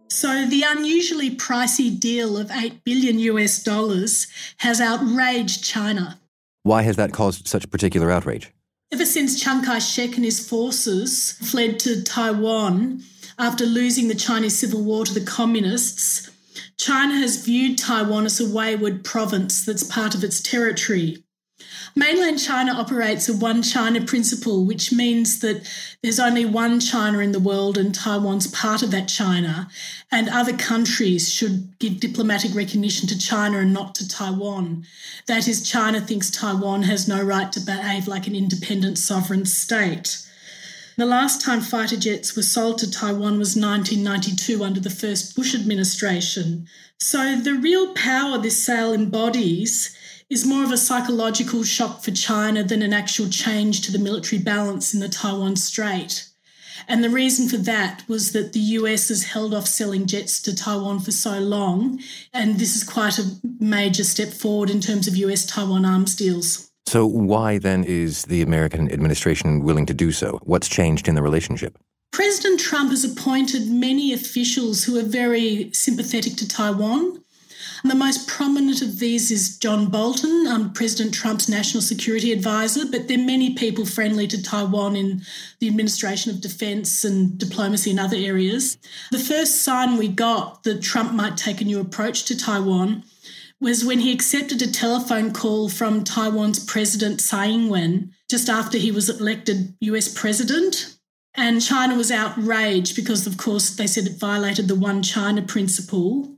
So 0.09 0.45
the 0.45 0.63
unusually 0.65 1.35
pricey 1.35 1.97
deal 1.99 2.37
of 2.37 2.49
8 2.49 2.83
billion 2.83 3.19
US 3.19 3.61
dollars 3.61 4.27
has 4.57 4.79
outraged 4.79 5.63
China. 5.63 6.19
Why 6.63 6.81
has 6.83 6.95
that 6.95 7.13
caused 7.13 7.47
such 7.47 7.69
particular 7.69 8.11
outrage? 8.11 8.51
Ever 8.91 9.05
since 9.05 9.41
Chiang 9.41 9.63
Kai 9.63 9.79
shek 9.79 10.15
and 10.15 10.23
his 10.23 10.47
forces 10.47 11.33
fled 11.33 11.79
to 11.81 12.03
Taiwan 12.03 13.03
after 13.37 13.65
losing 13.65 14.07
the 14.07 14.15
Chinese 14.15 14.57
Civil 14.57 14.83
War 14.83 15.05
to 15.05 15.13
the 15.13 15.25
Communists, 15.25 16.31
China 16.77 17.15
has 17.15 17.43
viewed 17.43 17.77
Taiwan 17.77 18.25
as 18.25 18.39
a 18.39 18.49
wayward 18.49 19.03
province 19.03 19.65
that's 19.65 19.83
part 19.83 20.15
of 20.15 20.23
its 20.23 20.41
territory. 20.41 21.23
Mainland 21.97 22.39
China 22.39 22.73
operates 22.73 23.27
a 23.27 23.33
one 23.35 23.63
China 23.63 23.99
principle, 24.05 24.65
which 24.65 24.93
means 24.93 25.39
that 25.39 25.67
there's 26.03 26.19
only 26.19 26.45
one 26.45 26.79
China 26.79 27.17
in 27.17 27.31
the 27.31 27.39
world 27.39 27.75
and 27.75 27.93
Taiwan's 27.93 28.45
part 28.45 28.83
of 28.83 28.91
that 28.91 29.07
China, 29.07 29.67
and 30.11 30.29
other 30.29 30.55
countries 30.55 31.33
should 31.33 31.79
give 31.79 31.99
diplomatic 31.99 32.53
recognition 32.53 33.07
to 33.07 33.17
China 33.17 33.57
and 33.57 33.73
not 33.73 33.95
to 33.95 34.07
Taiwan. 34.07 34.85
That 35.25 35.47
is, 35.47 35.67
China 35.67 35.99
thinks 35.99 36.29
Taiwan 36.29 36.83
has 36.83 37.07
no 37.07 37.19
right 37.19 37.51
to 37.51 37.59
behave 37.59 38.07
like 38.07 38.27
an 38.27 38.35
independent 38.35 38.99
sovereign 38.99 39.47
state. 39.47 40.23
The 40.97 41.05
last 41.07 41.41
time 41.41 41.61
fighter 41.61 41.97
jets 41.97 42.35
were 42.35 42.43
sold 42.43 42.77
to 42.77 42.91
Taiwan 42.91 43.39
was 43.39 43.55
1992 43.55 44.63
under 44.63 44.79
the 44.79 44.91
first 44.91 45.35
Bush 45.35 45.55
administration. 45.55 46.67
So 46.99 47.35
the 47.35 47.55
real 47.55 47.95
power 47.95 48.37
this 48.37 48.63
sale 48.63 48.93
embodies 48.93 49.97
is 50.29 50.45
more 50.45 50.63
of 50.63 50.71
a 50.71 50.77
psychological 50.77 51.63
shock 51.63 52.03
for 52.03 52.11
China 52.11 52.63
than 52.63 52.81
an 52.81 52.93
actual 52.93 53.29
change 53.29 53.81
to 53.81 53.91
the 53.91 53.99
military 53.99 54.41
balance 54.41 54.93
in 54.93 54.99
the 54.99 55.07
Taiwan 55.09 55.55
Strait. 55.55 56.27
And 56.87 57.03
the 57.03 57.09
reason 57.09 57.49
for 57.49 57.57
that 57.57 58.03
was 58.07 58.33
that 58.33 58.53
the 58.53 58.59
US 58.59 59.09
has 59.09 59.23
held 59.23 59.53
off 59.53 59.67
selling 59.67 60.05
jets 60.05 60.41
to 60.43 60.55
Taiwan 60.55 60.99
for 60.99 61.11
so 61.11 61.39
long. 61.39 61.99
And 62.33 62.59
this 62.59 62.75
is 62.75 62.83
quite 62.83 63.17
a 63.17 63.31
major 63.59 64.03
step 64.03 64.29
forward 64.29 64.69
in 64.69 64.81
terms 64.81 65.07
of 65.07 65.15
US 65.15 65.45
Taiwan 65.45 65.85
arms 65.85 66.15
deals. 66.15 66.69
So, 66.85 67.05
why 67.05 67.57
then 67.57 67.83
is 67.83 68.23
the 68.23 68.41
American 68.41 68.89
administration 68.91 69.61
willing 69.61 69.85
to 69.87 69.93
do 69.93 70.13
so? 70.13 70.39
What's 70.43 70.69
changed 70.69 71.09
in 71.09 71.15
the 71.15 71.21
relationship? 71.21 71.77
President 72.13 72.61
Trump 72.61 72.91
has 72.91 73.03
appointed 73.03 73.67
many 73.67 74.13
officials 74.13 74.85
who 74.85 74.97
are 74.97 75.03
very 75.03 75.69
sympathetic 75.73 76.35
to 76.37 76.47
Taiwan. 76.47 77.21
The 77.83 77.95
most 77.95 78.27
prominent 78.27 78.81
of 78.81 78.99
these 78.99 79.29
is 79.29 79.57
John 79.57 79.87
Bolton, 79.87 80.47
um, 80.47 80.73
President 80.73 81.13
Trump's 81.13 81.47
national 81.47 81.81
security 81.81 82.31
advisor, 82.31 82.85
but 82.85 83.07
there 83.07 83.19
are 83.19 83.23
many 83.23 83.53
people 83.53 83.85
friendly 83.85 84.27
to 84.27 84.41
Taiwan 84.41 84.95
in 84.95 85.21
the 85.59 85.67
administration 85.67 86.31
of 86.31 86.41
defense 86.41 87.03
and 87.03 87.37
diplomacy 87.37 87.91
in 87.91 87.99
other 87.99 88.17
areas. 88.17 88.77
The 89.11 89.19
first 89.19 89.61
sign 89.61 89.97
we 89.97 90.07
got 90.07 90.63
that 90.63 90.81
Trump 90.81 91.13
might 91.13 91.37
take 91.37 91.61
a 91.61 91.65
new 91.65 91.79
approach 91.79 92.25
to 92.25 92.37
Taiwan 92.37 93.03
was 93.59 93.85
when 93.85 93.99
he 93.99 94.11
accepted 94.11 94.61
a 94.61 94.71
telephone 94.71 95.33
call 95.33 95.69
from 95.69 96.03
Taiwan's 96.03 96.63
President 96.63 97.21
Tsai 97.21 97.47
Ing 97.47 97.69
wen 97.69 98.13
just 98.29 98.49
after 98.49 98.77
he 98.77 98.91
was 98.91 99.09
elected 99.09 99.75
US 99.81 100.07
president. 100.07 100.95
And 101.35 101.61
China 101.61 101.95
was 101.95 102.11
outraged 102.11 102.95
because, 102.95 103.27
of 103.27 103.37
course, 103.37 103.69
they 103.69 103.85
said 103.85 104.07
it 104.07 104.17
violated 104.17 104.67
the 104.67 104.75
one 104.75 105.03
China 105.03 105.43
principle. 105.43 106.36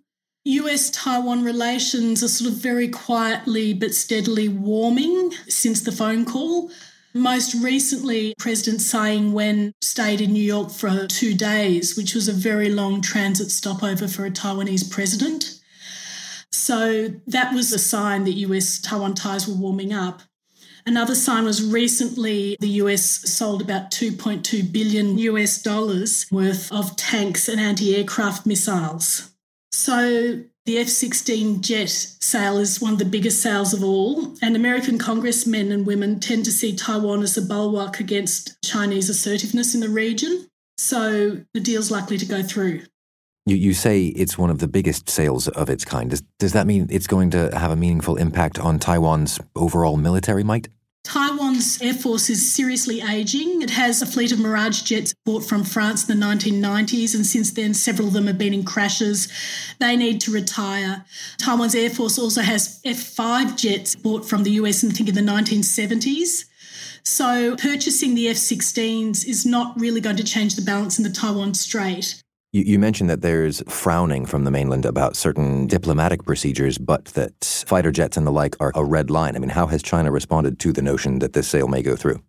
US 0.49 0.89
Taiwan 0.89 1.43
relations 1.43 2.23
are 2.23 2.27
sort 2.27 2.49
of 2.49 2.57
very 2.57 2.87
quietly 2.87 3.71
but 3.71 3.93
steadily 3.93 4.49
warming 4.49 5.31
since 5.47 5.81
the 5.81 5.91
phone 5.91 6.25
call. 6.25 6.71
Most 7.13 7.53
recently, 7.53 8.33
President 8.39 8.81
Tsai 8.81 9.11
Ing 9.11 9.31
wen 9.33 9.73
stayed 9.81 10.21
in 10.21 10.33
New 10.33 10.43
York 10.43 10.71
for 10.71 11.05
two 11.05 11.35
days, 11.35 11.95
which 11.95 12.15
was 12.15 12.27
a 12.27 12.33
very 12.33 12.69
long 12.69 12.99
transit 12.99 13.51
stopover 13.51 14.07
for 14.07 14.25
a 14.25 14.31
Taiwanese 14.31 14.89
president. 14.89 15.59
So 16.51 17.09
that 17.27 17.53
was 17.53 17.71
a 17.71 17.77
sign 17.77 18.23
that 18.23 18.33
US 18.47 18.81
Taiwan 18.81 19.13
ties 19.13 19.47
were 19.47 19.53
warming 19.53 19.93
up. 19.93 20.23
Another 20.83 21.13
sign 21.13 21.45
was 21.45 21.63
recently 21.63 22.57
the 22.59 22.81
US 22.83 23.03
sold 23.31 23.61
about 23.61 23.91
2.2 23.91 24.71
billion 24.71 25.19
US 25.19 25.61
dollars 25.61 26.25
worth 26.31 26.71
of 26.71 26.95
tanks 26.95 27.47
and 27.47 27.61
anti 27.61 27.95
aircraft 27.95 28.47
missiles. 28.47 29.29
So 29.71 30.43
the 30.65 30.77
F 30.77 30.87
16 30.87 31.61
jet 31.61 31.89
sale 31.89 32.57
is 32.57 32.81
one 32.81 32.93
of 32.93 32.99
the 32.99 33.05
biggest 33.05 33.41
sales 33.41 33.73
of 33.73 33.83
all, 33.83 34.35
and 34.41 34.55
American 34.55 34.97
congressmen 34.97 35.71
and 35.71 35.85
women 35.85 36.19
tend 36.19 36.45
to 36.45 36.51
see 36.51 36.75
Taiwan 36.75 37.23
as 37.23 37.37
a 37.37 37.41
bulwark 37.41 37.99
against 37.99 38.61
Chinese 38.63 39.09
assertiveness 39.09 39.73
in 39.73 39.81
the 39.81 39.89
region. 39.89 40.47
So 40.77 41.43
the 41.53 41.59
deal's 41.59 41.91
likely 41.91 42.17
to 42.17 42.25
go 42.25 42.41
through. 42.43 42.83
You, 43.45 43.55
you 43.55 43.73
say 43.73 44.05
it's 44.07 44.37
one 44.37 44.49
of 44.49 44.59
the 44.59 44.67
biggest 44.67 45.09
sales 45.09 45.47
of 45.47 45.69
its 45.69 45.83
kind. 45.83 46.11
Does, 46.11 46.21
does 46.37 46.53
that 46.53 46.67
mean 46.67 46.87
it's 46.89 47.07
going 47.07 47.31
to 47.31 47.49
have 47.57 47.71
a 47.71 47.75
meaningful 47.75 48.15
impact 48.15 48.59
on 48.59 48.79
Taiwan's 48.79 49.39
overall 49.55 49.97
military 49.97 50.43
might? 50.43 50.67
Taiwan's 51.09 51.81
air 51.81 51.95
force 51.95 52.29
is 52.29 52.53
seriously 52.53 53.01
ageing. 53.01 53.63
It 53.63 53.71
has 53.71 53.99
a 53.99 54.05
fleet 54.05 54.31
of 54.31 54.37
Mirage 54.37 54.83
jets 54.83 55.11
bought 55.25 55.43
from 55.43 55.63
France 55.63 56.07
in 56.07 56.19
the 56.19 56.23
1990s, 56.23 57.15
and 57.15 57.25
since 57.25 57.49
then, 57.49 57.73
several 57.73 58.09
of 58.09 58.13
them 58.13 58.27
have 58.27 58.37
been 58.37 58.53
in 58.53 58.63
crashes. 58.63 59.27
They 59.79 59.95
need 59.95 60.21
to 60.21 60.31
retire. 60.31 61.05
Taiwan's 61.39 61.73
air 61.73 61.89
force 61.89 62.19
also 62.19 62.41
has 62.41 62.79
F 62.85 63.01
5 63.01 63.57
jets 63.57 63.95
bought 63.95 64.23
from 64.23 64.43
the 64.43 64.51
US, 64.51 64.83
I 64.83 64.89
think, 64.89 65.09
in 65.09 65.15
the 65.15 65.21
1970s. 65.21 66.45
So, 67.03 67.55
purchasing 67.55 68.13
the 68.13 68.27
F 68.27 68.35
16s 68.35 69.25
is 69.25 69.47
not 69.47 69.79
really 69.79 70.01
going 70.01 70.17
to 70.17 70.23
change 70.23 70.55
the 70.55 70.61
balance 70.61 70.99
in 70.99 71.03
the 71.03 71.09
Taiwan 71.09 71.55
Strait. 71.55 72.21
You, 72.51 72.63
you, 72.63 72.79
mentioned 72.79 73.11
that 73.11 73.21
there's 73.21 73.61
frowning 73.67 74.25
from 74.25 74.43
the 74.43 74.49
mainland 74.49 74.83
about 74.83 75.15
certain 75.15 75.67
diplomatic 75.67 76.23
procedures, 76.23 76.79
but 76.79 77.05
that 77.05 77.45
fighter 77.67 77.91
jets 77.91 78.17
and 78.17 78.25
the 78.25 78.31
like 78.31 78.55
are 78.59 78.71
a 78.73 78.83
red 78.83 79.11
line. 79.11 79.35
I 79.35 79.39
mean, 79.39 79.51
how 79.51 79.67
has 79.67 79.83
China 79.83 80.11
responded 80.11 80.57
to 80.59 80.73
the 80.73 80.81
notion 80.81 81.19
that 81.19 81.33
this 81.33 81.47
sale 81.47 81.67
may 81.67 81.83
go 81.83 81.95
through? 81.95 82.23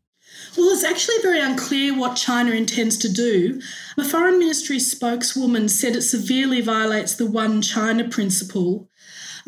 Well, 0.59 0.69
it's 0.75 0.85
actually 0.85 1.23
very 1.23 1.41
unclear 1.41 1.99
what 1.99 2.17
China 2.17 2.51
intends 2.51 2.99
to 2.99 3.11
do. 3.11 3.63
The 3.97 4.05
Foreign 4.05 4.39
Ministry 4.39 4.79
spokeswoman 4.79 5.71
said 5.71 5.97
it 5.97 6.03
severely 6.03 6.61
violates 6.61 7.15
the 7.15 7.27
One 7.27 7.63
China 7.63 8.07
principle. 8.07 8.91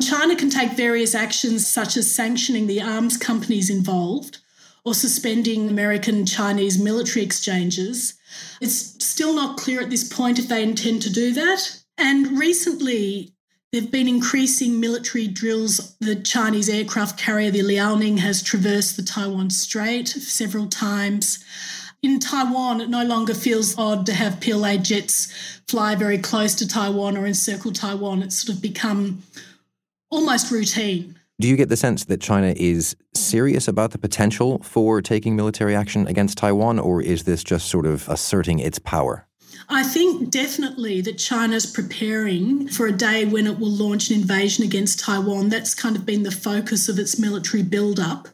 China 0.01 0.35
can 0.35 0.49
take 0.49 0.71
various 0.71 1.13
actions, 1.13 1.67
such 1.67 1.97
as 1.97 2.13
sanctioning 2.13 2.65
the 2.65 2.81
arms 2.81 3.15
companies 3.15 3.69
involved 3.69 4.39
or 4.83 4.93
suspending 4.95 5.69
American 5.69 6.25
Chinese 6.25 6.79
military 6.79 7.23
exchanges. 7.23 8.15
It's 8.61 9.03
still 9.03 9.33
not 9.33 9.57
clear 9.57 9.81
at 9.81 9.89
this 9.89 10.03
point 10.03 10.39
if 10.39 10.47
they 10.47 10.63
intend 10.63 11.01
to 11.03 11.09
do 11.11 11.33
that. 11.33 11.79
And 11.97 12.39
recently, 12.39 13.33
There 13.73 13.81
have 13.81 13.89
been 13.89 14.07
increasing 14.07 14.79
military 14.79 15.27
drills. 15.27 15.95
The 15.99 16.15
Chinese 16.15 16.69
aircraft 16.69 17.17
carrier, 17.17 17.49
the 17.49 17.61
Liaoning, 17.61 18.19
has 18.19 18.43
traversed 18.43 18.97
the 18.97 19.01
Taiwan 19.01 19.49
Strait 19.49 20.07
several 20.07 20.67
times. 20.67 21.43
In 22.03 22.19
Taiwan, 22.19 22.81
it 22.81 22.89
no 22.89 23.03
longer 23.03 23.33
feels 23.33 23.75
odd 23.75 24.05
to 24.05 24.13
have 24.13 24.39
PLA 24.39 24.77
jets 24.77 25.33
fly 25.67 25.95
very 25.95 26.19
close 26.19 26.53
to 26.55 26.67
Taiwan 26.67 27.17
or 27.17 27.25
encircle 27.25 27.71
Taiwan. 27.71 28.21
It's 28.21 28.45
sort 28.45 28.55
of 28.55 28.61
become 28.61 29.23
almost 30.11 30.51
routine. 30.51 31.17
Do 31.39 31.47
you 31.47 31.55
get 31.55 31.69
the 31.69 31.77
sense 31.77 32.05
that 32.05 32.21
China 32.21 32.53
is 32.55 32.95
serious 33.13 33.67
about 33.67 33.91
the 33.91 33.97
potential 33.97 34.59
for 34.59 35.01
taking 35.01 35.35
military 35.35 35.75
action 35.75 36.07
against 36.07 36.37
Taiwan, 36.37 36.79
or 36.79 37.01
is 37.01 37.23
this 37.23 37.43
just 37.43 37.67
sort 37.69 37.85
of 37.85 38.07
asserting 38.07 38.59
its 38.59 38.79
power? 38.79 39.27
I 39.69 39.83
think 39.83 40.29
definitely 40.29 41.01
that 41.01 41.17
China's 41.17 41.65
preparing 41.65 42.67
for 42.67 42.85
a 42.85 42.91
day 42.91 43.25
when 43.25 43.47
it 43.47 43.59
will 43.59 43.71
launch 43.71 44.09
an 44.09 44.21
invasion 44.21 44.63
against 44.63 44.99
Taiwan. 44.99 45.49
That's 45.49 45.73
kind 45.73 45.95
of 45.95 46.05
been 46.05 46.23
the 46.23 46.31
focus 46.31 46.87
of 46.87 46.99
its 46.99 47.17
military 47.17 47.63
build-up. 47.63 48.27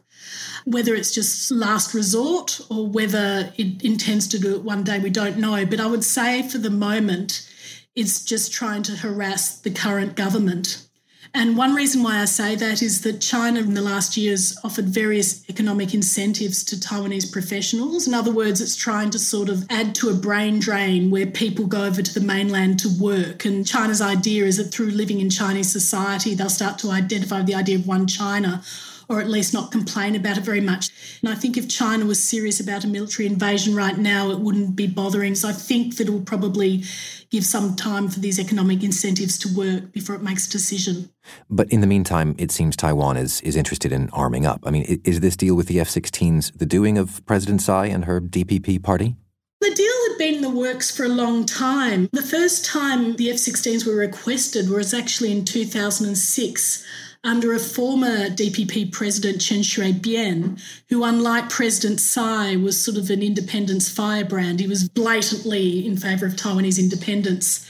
Whether 0.66 0.94
it's 0.94 1.14
just 1.14 1.50
last 1.50 1.94
resort 1.94 2.60
or 2.68 2.86
whether 2.86 3.52
it 3.56 3.82
intends 3.82 4.28
to 4.28 4.38
do 4.38 4.54
it 4.54 4.62
one 4.62 4.84
day, 4.84 4.98
we 4.98 5.08
don't 5.08 5.38
know. 5.38 5.64
But 5.64 5.80
I 5.80 5.86
would 5.86 6.04
say 6.04 6.46
for 6.46 6.58
the 6.58 6.70
moment, 6.70 7.48
it's 7.94 8.24
just 8.24 8.52
trying 8.52 8.82
to 8.84 8.96
harass 8.96 9.58
the 9.58 9.70
current 9.70 10.16
government. 10.16 10.86
And 11.32 11.56
one 11.56 11.74
reason 11.74 12.02
why 12.02 12.18
I 12.18 12.24
say 12.24 12.56
that 12.56 12.82
is 12.82 13.02
that 13.02 13.20
China 13.20 13.60
in 13.60 13.74
the 13.74 13.80
last 13.80 14.16
years 14.16 14.58
offered 14.64 14.86
various 14.86 15.48
economic 15.48 15.94
incentives 15.94 16.64
to 16.64 16.76
Taiwanese 16.76 17.30
professionals. 17.30 18.08
In 18.08 18.14
other 18.14 18.32
words, 18.32 18.60
it's 18.60 18.74
trying 18.74 19.10
to 19.10 19.18
sort 19.18 19.48
of 19.48 19.64
add 19.70 19.94
to 19.96 20.08
a 20.08 20.14
brain 20.14 20.58
drain 20.58 21.10
where 21.10 21.26
people 21.26 21.66
go 21.66 21.84
over 21.84 22.02
to 22.02 22.14
the 22.14 22.26
mainland 22.26 22.80
to 22.80 22.88
work. 22.88 23.44
And 23.44 23.64
China's 23.64 24.02
idea 24.02 24.44
is 24.44 24.56
that 24.56 24.74
through 24.74 24.90
living 24.90 25.20
in 25.20 25.30
Chinese 25.30 25.70
society, 25.70 26.34
they'll 26.34 26.50
start 26.50 26.78
to 26.80 26.90
identify 26.90 27.42
the 27.42 27.54
idea 27.54 27.76
of 27.76 27.86
one 27.86 28.08
China 28.08 28.62
or 29.10 29.20
at 29.20 29.28
least 29.28 29.52
not 29.52 29.72
complain 29.72 30.14
about 30.14 30.38
it 30.38 30.44
very 30.44 30.60
much. 30.60 30.88
And 31.20 31.28
I 31.28 31.34
think 31.34 31.56
if 31.56 31.68
China 31.68 32.06
was 32.06 32.22
serious 32.22 32.60
about 32.60 32.84
a 32.84 32.86
military 32.86 33.26
invasion 33.26 33.74
right 33.74 33.98
now, 33.98 34.30
it 34.30 34.38
wouldn't 34.38 34.76
be 34.76 34.86
bothering. 34.86 35.34
So 35.34 35.48
I 35.48 35.52
think 35.52 35.96
that 35.96 36.06
it 36.06 36.10
will 36.12 36.22
probably 36.22 36.84
give 37.30 37.44
some 37.44 37.74
time 37.74 38.08
for 38.08 38.20
these 38.20 38.38
economic 38.38 38.84
incentives 38.84 39.36
to 39.38 39.54
work 39.54 39.92
before 39.92 40.14
it 40.14 40.22
makes 40.22 40.46
a 40.46 40.50
decision. 40.50 41.10
But 41.50 41.70
in 41.72 41.80
the 41.80 41.88
meantime, 41.88 42.36
it 42.38 42.52
seems 42.52 42.76
Taiwan 42.76 43.16
is, 43.16 43.40
is 43.40 43.56
interested 43.56 43.90
in 43.90 44.08
arming 44.10 44.46
up. 44.46 44.60
I 44.64 44.70
mean, 44.70 45.00
is 45.04 45.18
this 45.18 45.36
deal 45.36 45.56
with 45.56 45.66
the 45.66 45.80
F 45.80 45.88
16s 45.88 46.56
the 46.56 46.66
doing 46.66 46.96
of 46.96 47.24
President 47.26 47.60
Tsai 47.62 47.86
and 47.86 48.04
her 48.04 48.20
DPP 48.20 48.82
party? 48.82 49.16
The 49.60 49.74
deal 49.74 49.92
had 50.08 50.18
been 50.18 50.36
in 50.36 50.40
the 50.40 50.50
works 50.50 50.96
for 50.96 51.04
a 51.04 51.08
long 51.08 51.44
time. 51.44 52.08
The 52.12 52.22
first 52.22 52.64
time 52.64 53.16
the 53.16 53.28
F 53.28 53.36
16s 53.36 53.84
were 53.84 53.96
requested 53.96 54.70
was 54.70 54.94
actually 54.94 55.32
in 55.32 55.44
2006 55.44 56.86
under 57.22 57.52
a 57.52 57.58
former 57.58 58.28
DPP 58.30 58.92
president, 58.92 59.40
Chen 59.40 59.62
Shui-bian, 59.62 60.60
who, 60.88 61.04
unlike 61.04 61.50
President 61.50 62.00
Tsai, 62.00 62.56
was 62.56 62.82
sort 62.82 62.96
of 62.96 63.10
an 63.10 63.22
independence 63.22 63.90
firebrand. 63.90 64.58
He 64.58 64.66
was 64.66 64.88
blatantly 64.88 65.86
in 65.86 65.96
favour 65.96 66.26
of 66.26 66.34
Taiwanese 66.34 66.78
independence. 66.78 67.66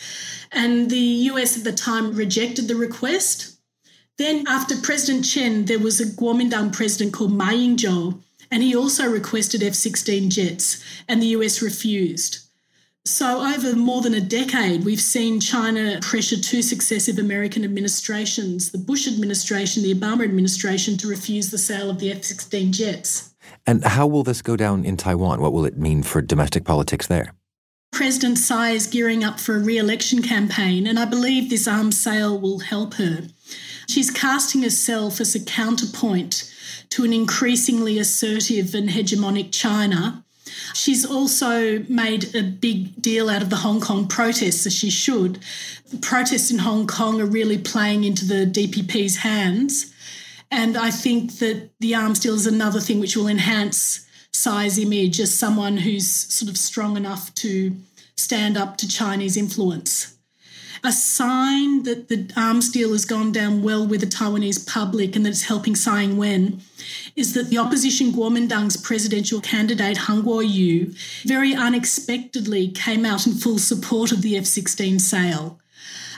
And 0.52 0.88
the 0.90 0.98
US 0.98 1.56
at 1.58 1.64
the 1.64 1.72
time 1.72 2.14
rejected 2.14 2.68
the 2.68 2.76
request. 2.76 3.56
Then, 4.18 4.44
after 4.46 4.76
President 4.76 5.24
Chen, 5.24 5.64
there 5.64 5.78
was 5.78 6.00
a 6.00 6.06
Kuomintang 6.06 6.72
president 6.72 7.12
called 7.12 7.32
Ma 7.32 7.50
Ying-jeou, 7.50 8.22
and 8.50 8.62
he 8.62 8.76
also 8.76 9.08
requested 9.08 9.62
F 9.62 9.74
16 9.74 10.30
jets, 10.30 10.84
and 11.08 11.20
the 11.20 11.28
US 11.28 11.62
refused. 11.62 12.49
So, 13.06 13.40
over 13.40 13.74
more 13.74 14.02
than 14.02 14.12
a 14.12 14.20
decade, 14.20 14.84
we've 14.84 15.00
seen 15.00 15.40
China 15.40 15.98
pressure 16.02 16.36
two 16.36 16.60
successive 16.60 17.18
American 17.18 17.64
administrations, 17.64 18.72
the 18.72 18.78
Bush 18.78 19.08
administration, 19.08 19.82
the 19.82 19.94
Obama 19.94 20.22
administration, 20.22 20.98
to 20.98 21.08
refuse 21.08 21.50
the 21.50 21.56
sale 21.56 21.88
of 21.88 21.98
the 21.98 22.12
F 22.12 22.24
16 22.24 22.72
jets. 22.72 23.34
And 23.66 23.82
how 23.84 24.06
will 24.06 24.22
this 24.22 24.42
go 24.42 24.54
down 24.54 24.84
in 24.84 24.98
Taiwan? 24.98 25.40
What 25.40 25.54
will 25.54 25.64
it 25.64 25.78
mean 25.78 26.02
for 26.02 26.20
domestic 26.20 26.64
politics 26.64 27.06
there? 27.06 27.32
President 27.90 28.36
Tsai 28.36 28.70
is 28.70 28.86
gearing 28.86 29.24
up 29.24 29.40
for 29.40 29.56
a 29.56 29.60
re 29.60 29.78
election 29.78 30.22
campaign, 30.22 30.86
and 30.86 30.98
I 30.98 31.06
believe 31.06 31.48
this 31.48 31.66
arms 31.66 31.98
sale 31.98 32.38
will 32.38 32.60
help 32.60 32.94
her. 32.94 33.22
She's 33.88 34.10
casting 34.10 34.62
herself 34.62 35.20
as 35.20 35.34
a 35.34 35.44
counterpoint 35.44 36.54
to 36.90 37.04
an 37.04 37.14
increasingly 37.14 37.98
assertive 37.98 38.74
and 38.74 38.90
hegemonic 38.90 39.52
China 39.52 40.22
She's 40.74 41.04
also 41.04 41.80
made 41.88 42.34
a 42.34 42.42
big 42.42 43.00
deal 43.00 43.28
out 43.28 43.42
of 43.42 43.50
the 43.50 43.56
Hong 43.56 43.80
Kong 43.80 44.06
protests, 44.08 44.66
as 44.66 44.74
she 44.74 44.90
should. 44.90 45.40
The 45.90 45.98
protests 45.98 46.50
in 46.50 46.58
Hong 46.58 46.86
Kong 46.86 47.20
are 47.20 47.26
really 47.26 47.58
playing 47.58 48.04
into 48.04 48.24
the 48.24 48.46
DPP's 48.46 49.18
hands. 49.18 49.92
And 50.50 50.76
I 50.76 50.90
think 50.90 51.38
that 51.38 51.70
the 51.80 51.94
arms 51.94 52.20
deal 52.20 52.34
is 52.34 52.46
another 52.46 52.80
thing 52.80 53.00
which 53.00 53.16
will 53.16 53.28
enhance 53.28 54.06
Tsai's 54.32 54.78
image 54.78 55.20
as 55.20 55.32
someone 55.34 55.78
who's 55.78 56.08
sort 56.08 56.50
of 56.50 56.56
strong 56.56 56.96
enough 56.96 57.34
to 57.36 57.76
stand 58.16 58.56
up 58.56 58.76
to 58.78 58.88
Chinese 58.88 59.36
influence. 59.36 60.16
A 60.82 60.92
sign 60.92 61.82
that 61.82 62.08
the 62.08 62.30
arms 62.36 62.70
deal 62.70 62.92
has 62.92 63.04
gone 63.04 63.32
down 63.32 63.62
well 63.62 63.86
with 63.86 64.00
the 64.00 64.06
Taiwanese 64.06 64.66
public 64.66 65.14
and 65.14 65.26
that 65.26 65.30
it's 65.30 65.42
helping 65.42 65.74
Tsai 65.74 66.04
Ing-wen 66.04 66.62
is 67.14 67.34
that 67.34 67.50
the 67.50 67.58
opposition 67.58 68.12
Kuomintang's 68.12 68.78
presidential 68.78 69.42
candidate 69.42 69.98
Han 69.98 70.22
Kuo-yu 70.22 70.94
very 71.24 71.54
unexpectedly 71.54 72.68
came 72.68 73.04
out 73.04 73.26
in 73.26 73.34
full 73.34 73.58
support 73.58 74.10
of 74.10 74.22
the 74.22 74.38
F-16 74.38 75.00
sale. 75.00 75.58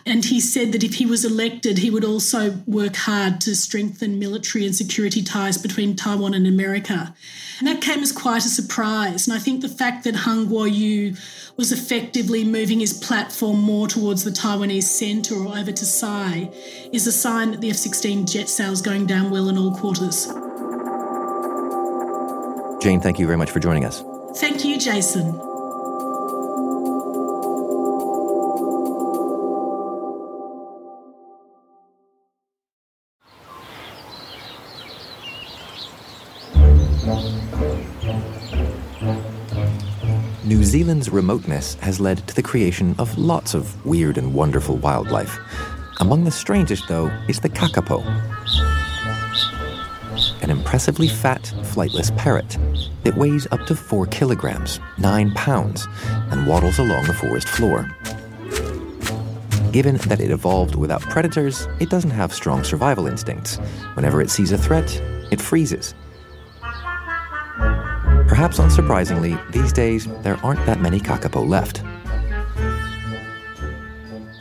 And 0.04 0.24
he 0.24 0.40
said 0.40 0.72
that 0.72 0.82
if 0.82 0.94
he 0.94 1.06
was 1.06 1.24
elected, 1.24 1.78
he 1.78 1.90
would 1.90 2.04
also 2.04 2.58
work 2.66 2.96
hard 2.96 3.40
to 3.42 3.54
strengthen 3.54 4.18
military 4.18 4.66
and 4.66 4.74
security 4.74 5.22
ties 5.22 5.58
between 5.58 5.94
Taiwan 5.94 6.34
and 6.34 6.46
America. 6.46 7.14
And 7.58 7.68
that 7.68 7.80
came 7.80 8.00
as 8.00 8.10
quite 8.10 8.44
a 8.44 8.48
surprise. 8.48 9.28
And 9.28 9.36
I 9.36 9.38
think 9.38 9.60
the 9.60 9.68
fact 9.68 10.02
that 10.04 10.16
Han 10.16 10.48
Kuo-yu 10.48 11.14
was 11.56 11.70
effectively 11.70 12.44
moving 12.44 12.80
his 12.80 12.92
platform 12.92 13.60
more 13.60 13.86
towards 13.86 14.24
the 14.24 14.30
Taiwanese 14.30 14.84
centre 14.84 15.36
or 15.36 15.56
over 15.56 15.70
to 15.70 15.84
Tsai 15.84 16.50
is 16.92 17.06
a 17.06 17.12
sign 17.12 17.52
that 17.52 17.60
the 17.60 17.70
F 17.70 17.76
16 17.76 18.26
jet 18.26 18.48
sale 18.48 18.72
is 18.72 18.82
going 18.82 19.06
down 19.06 19.30
well 19.30 19.48
in 19.48 19.56
all 19.56 19.74
quarters. 19.76 20.26
Jane, 22.82 23.00
thank 23.00 23.20
you 23.20 23.26
very 23.26 23.38
much 23.38 23.52
for 23.52 23.60
joining 23.60 23.84
us. 23.84 24.02
Thank 24.40 24.64
you, 24.64 24.76
Jason. 24.78 25.51
New 40.44 40.62
Zealand's 40.62 41.10
remoteness 41.10 41.74
has 41.80 41.98
led 41.98 42.24
to 42.28 42.34
the 42.36 42.42
creation 42.44 42.94
of 43.00 43.18
lots 43.18 43.54
of 43.54 43.84
weird 43.84 44.18
and 44.18 44.32
wonderful 44.32 44.76
wildlife. 44.76 45.36
Among 45.98 46.22
the 46.22 46.30
strangest, 46.30 46.86
though, 46.86 47.08
is 47.28 47.40
the 47.40 47.48
kakapo, 47.48 48.04
an 50.42 50.50
impressively 50.50 51.08
fat, 51.08 51.42
flightless 51.62 52.16
parrot. 52.16 52.56
that 53.02 53.16
weighs 53.16 53.48
up 53.50 53.66
to 53.66 53.74
four 53.74 54.06
kilograms, 54.06 54.78
nine 54.96 55.32
pounds, 55.32 55.88
and 56.30 56.46
waddles 56.46 56.78
along 56.78 57.04
the 57.06 57.14
forest 57.14 57.48
floor. 57.48 57.90
Given 59.72 59.96
that 59.96 60.20
it 60.20 60.30
evolved 60.30 60.76
without 60.76 61.02
predators, 61.02 61.66
it 61.80 61.90
doesn't 61.90 62.10
have 62.10 62.32
strong 62.32 62.62
survival 62.62 63.08
instincts. 63.08 63.56
Whenever 63.94 64.20
it 64.20 64.30
sees 64.30 64.52
a 64.52 64.58
threat, 64.58 64.88
it 65.32 65.40
freezes 65.40 65.94
Perhaps 68.42 68.58
unsurprisingly, 68.58 69.52
these 69.52 69.72
days 69.72 70.08
there 70.22 70.36
aren't 70.44 70.66
that 70.66 70.80
many 70.80 70.98
kakapo 70.98 71.48
left. 71.48 71.76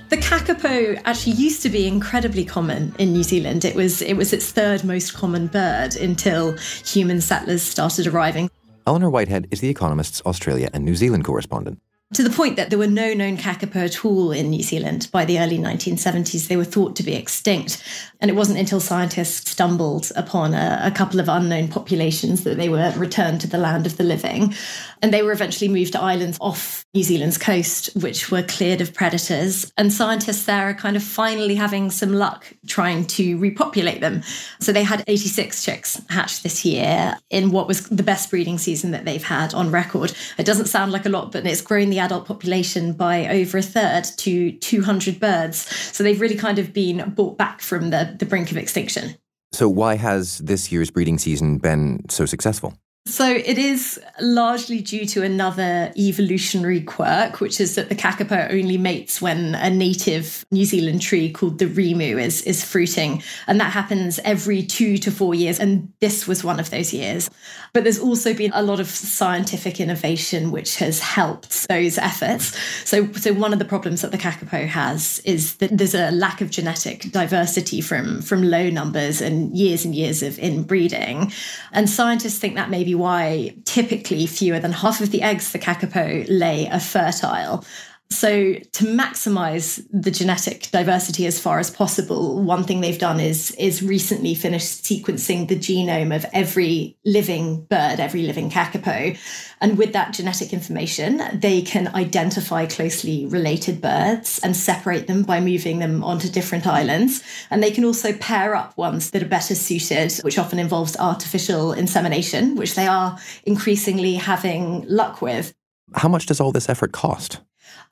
The 0.10 0.18
kakapo 0.18 1.00
actually 1.06 1.34
used 1.34 1.62
to 1.62 1.70
be 1.70 1.88
incredibly 1.88 2.44
common 2.44 2.96
in 2.98 3.14
New 3.14 3.22
Zealand. 3.22 3.64
It 3.64 3.76
was 3.76 4.02
it 4.02 4.16
was 4.16 4.34
its 4.34 4.52
third 4.52 4.84
most 4.84 5.14
common 5.14 5.46
bird 5.46 5.96
until 5.98 6.58
human 6.84 7.22
settlers 7.22 7.62
started 7.62 8.08
arriving. 8.08 8.50
Eleanor 8.88 9.12
Whitehead 9.12 9.48
is 9.52 9.60
The 9.60 9.70
Economist's 9.70 10.20
Australia 10.26 10.72
and 10.74 10.84
New 10.84 10.96
Zealand 10.96 11.24
correspondent 11.24 11.80
to 12.14 12.24
the 12.24 12.30
point 12.30 12.58
that 12.58 12.70
there 12.70 12.80
were 12.80 12.88
no 12.88 13.14
known 13.14 13.38
kakapo 13.38 13.86
at 13.86 14.04
all 14.04 14.32
in 14.32 14.50
New 14.50 14.64
Zealand 14.64 15.08
by 15.12 15.24
the 15.24 15.40
early 15.40 15.58
1970s. 15.58 16.48
They 16.48 16.58
were 16.58 16.66
thought 16.66 16.96
to 16.98 17.04
be 17.04 17.14
extinct. 17.14 17.82
And 18.20 18.30
it 18.30 18.36
wasn't 18.36 18.60
until 18.60 18.80
scientists 18.80 19.50
stumbled 19.50 20.12
upon 20.16 20.54
a, 20.54 20.82
a, 20.84 20.92
couple 20.92 21.20
of 21.20 21.30
unknown 21.30 21.70
populations 21.70 22.44
that 22.44 22.58
they 22.58 22.70
were 22.70 22.94
returned 22.98 23.42
to 23.42 23.48
the 23.48 23.58
land 23.58 23.86
of 23.86 23.98
the 23.98 24.04
living. 24.04 24.54
And 25.02 25.12
they 25.14 25.24
were 25.24 25.32
eventually 25.32 25.70
moved 25.70 25.94
to 25.94 26.02
islands 26.02 26.38
off 26.40 26.86
New 26.94 27.02
Zealand's 27.02 27.38
coast, 27.38 27.90
which 27.96 28.30
were 28.30 28.44
cleared 28.44 28.82
of 28.82 28.94
predators. 28.94 29.72
And 29.78 29.92
scientists 29.92 30.46
there 30.46 30.70
are 30.70 30.74
kind 30.74 30.96
of 30.96 31.04
finally 31.04 31.56
having 31.56 31.90
some 31.90 32.14
luck 32.14 32.46
trying 32.68 33.06
to 33.08 33.38
repopulate 33.38 34.02
them. 34.02 34.22
So 34.60 34.72
they 34.72 34.84
had 34.84 35.04
86 35.08 35.64
chicks 35.64 36.02
hatched 36.10 36.44
this 36.44 36.66
year 36.66 37.16
in 37.30 37.52
what 37.52 37.68
was 37.68 37.88
the 37.88 38.04
best 38.04 38.30
breeding 38.30 38.58
season 38.58 38.92
that 38.92 39.06
they've 39.06 39.24
had 39.24 39.54
on 39.54 39.72
record. 39.72 40.14
It 40.38 40.46
doesn't 40.46 40.68
sound 40.68 40.92
like 40.92 41.06
a 41.06 41.10
lot, 41.10 41.32
but 41.32 41.48
it's 41.48 41.62
grown 41.62 41.90
the 41.90 42.01
adult 42.02 42.26
population 42.26 42.94
by 42.94 43.28
over 43.28 43.58
a 43.58 43.62
third 43.62 44.04
to 44.18 44.52
200 44.52 45.20
birds. 45.20 45.58
So 45.96 46.04
they've 46.04 46.20
really 46.20 46.36
kind 46.36 46.60
of 46.60 46.74
been 46.74 47.12
brought 47.12 47.38
back 47.38 47.62
from 47.62 47.90
the, 47.92 48.16
the 48.20 48.26
brink 48.26 48.52
of 48.52 48.58
extinction. 48.58 49.16
So, 49.54 49.68
why 49.68 49.96
has 49.96 50.38
this 50.38 50.72
year's 50.72 50.90
breeding 50.90 51.18
season 51.18 51.58
been 51.58 52.08
so 52.10 52.26
successful? 52.26 52.74
So 53.08 53.28
it 53.28 53.58
is 53.58 54.00
largely 54.22 54.80
due 54.80 55.08
to 55.08 55.24
another 55.24 55.92
evolutionary 55.98 56.82
quirk, 56.82 57.42
which 57.42 57.60
is 57.60 57.74
that 57.74 57.90
the 57.90 57.96
kakapo 57.96 58.52
only 58.52 58.78
mates 58.78 59.20
when 59.20 59.56
a 59.56 59.72
native 59.72 60.46
New 60.52 60.66
Zealand 60.66 61.02
tree 61.02 61.32
called 61.32 61.58
the 61.58 61.66
rimu 61.66 62.22
is, 62.22 62.44
is 62.44 62.64
fruiting. 62.64 63.24
And 63.48 63.60
that 63.60 63.74
happens 63.74 64.20
every 64.20 64.62
two 64.62 65.00
to 65.00 65.10
four 65.10 65.34
years. 65.34 65.60
And 65.60 65.92
this 66.00 66.28
was 66.28 66.44
one 66.44 66.60
of 66.60 66.70
those 66.70 66.94
years. 66.94 67.28
But 67.74 67.84
there's 67.84 67.98
also 67.98 68.36
been 68.36 68.52
a 68.54 68.62
lot 68.62 68.80
of 68.80 68.88
scientific 68.88 69.80
innovation 69.80 70.52
which 70.52 70.76
has 70.76 71.00
helped 71.00 71.68
those 71.70 71.98
efforts. 71.98 72.56
So, 72.88 73.12
so 73.14 73.34
one 73.34 73.52
of 73.52 73.58
the 73.58 73.66
problems 73.66 74.02
that 74.04 74.12
the 74.12 74.18
kakapo 74.20 74.68
has 74.68 75.20
is 75.26 75.56
that 75.56 75.76
there's 75.76 75.96
a 75.96 76.12
lack 76.12 76.42
of 76.42 76.52
genetic 76.52 77.12
diversity 77.12 77.82
from, 77.82 78.22
from 78.22 78.44
low 78.44 78.70
numbers 78.70 79.22
and 79.22 79.58
years 79.58 79.86
and 79.86 79.96
years 79.96 80.22
of 80.22 80.38
inbreeding. 80.38 81.32
And 81.72 81.90
scientists 81.90 82.38
think 82.38 82.56
that 82.56 82.70
maybe 82.70 82.91
why 82.98 83.56
typically 83.66 84.26
fewer 84.26 84.60
than 84.60 84.72
half 84.72 85.02
of 85.02 85.12
the 85.12 85.22
eggs 85.22 85.52
the 85.52 85.60
kakapo 85.60 86.26
lay 86.30 86.70
are 86.70 86.80
fertile. 86.80 87.66
So, 88.12 88.56
to 88.56 88.86
maximize 88.86 89.82
the 89.90 90.12
genetic 90.12 90.70
diversity 90.72 91.26
as 91.28 91.40
far 91.40 91.60
as 91.60 91.70
possible, 91.70 92.44
one 92.44 92.66
thing 92.66 92.82
they've 92.82 93.00
done 93.00 93.22
is, 93.22 93.52
is 93.52 93.82
recently 93.82 94.36
finished 94.36 94.84
sequencing 94.84 95.48
the 95.48 95.56
genome 95.56 96.14
of 96.14 96.26
every 96.34 96.98
living 97.06 97.64
bird, 97.70 98.02
every 98.02 98.24
living 98.24 98.50
kakapo. 98.50 99.18
And 99.62 99.78
with 99.78 99.94
that 99.94 100.12
genetic 100.12 100.52
information, 100.52 101.22
they 101.34 101.62
can 101.62 101.88
identify 101.96 102.66
closely 102.66 103.28
related 103.28 103.80
birds 103.80 104.42
and 104.44 104.58
separate 104.58 105.08
them 105.08 105.24
by 105.24 105.40
moving 105.40 105.80
them 105.80 106.04
onto 106.04 106.28
different 106.28 106.68
islands. 106.68 107.24
And 107.50 107.64
they 107.64 107.72
can 107.72 107.86
also 107.86 108.12
pair 108.12 108.56
up 108.56 108.78
ones 108.78 109.12
that 109.12 109.24
are 109.24 109.28
better 109.28 109.56
suited, 109.56 110.12
which 110.24 110.38
often 110.38 110.60
involves 110.60 110.98
artificial 110.98 111.72
insemination, 111.72 112.58
which 112.58 112.76
they 112.76 112.88
are 112.88 113.18
increasingly 113.46 114.16
having 114.16 114.86
luck 114.90 115.22
with. 115.22 115.54
How 115.94 116.10
much 116.10 116.26
does 116.26 116.42
all 116.42 116.52
this 116.52 116.68
effort 116.68 116.92
cost? 116.92 117.40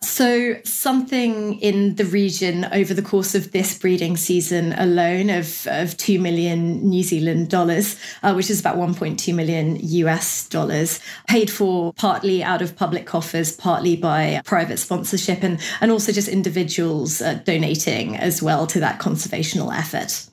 So, 0.01 0.55
something 0.63 1.59
in 1.59 1.95
the 1.95 2.05
region 2.05 2.65
over 2.71 2.93
the 2.93 3.01
course 3.01 3.35
of 3.35 3.51
this 3.51 3.77
breeding 3.77 4.15
season 4.15 4.71
alone 4.73 5.29
of, 5.29 5.67
of 5.67 5.97
2 5.97 6.19
million 6.19 6.87
New 6.87 7.03
Zealand 7.03 7.49
dollars, 7.49 7.97
uh, 8.23 8.31
which 8.31 8.49
is 8.49 8.61
about 8.61 8.77
1.2 8.77 9.35
million 9.35 9.77
US 9.81 10.47
dollars, 10.47 11.01
paid 11.27 11.51
for 11.51 11.91
partly 11.93 12.41
out 12.41 12.61
of 12.61 12.77
public 12.77 13.05
coffers, 13.05 13.51
partly 13.51 13.97
by 13.97 14.41
private 14.45 14.77
sponsorship, 14.77 15.43
and, 15.43 15.59
and 15.81 15.91
also 15.91 16.13
just 16.13 16.29
individuals 16.29 17.21
uh, 17.21 17.33
donating 17.43 18.15
as 18.15 18.41
well 18.41 18.65
to 18.67 18.79
that 18.79 19.01
conservational 19.01 19.77
effort. 19.77 20.28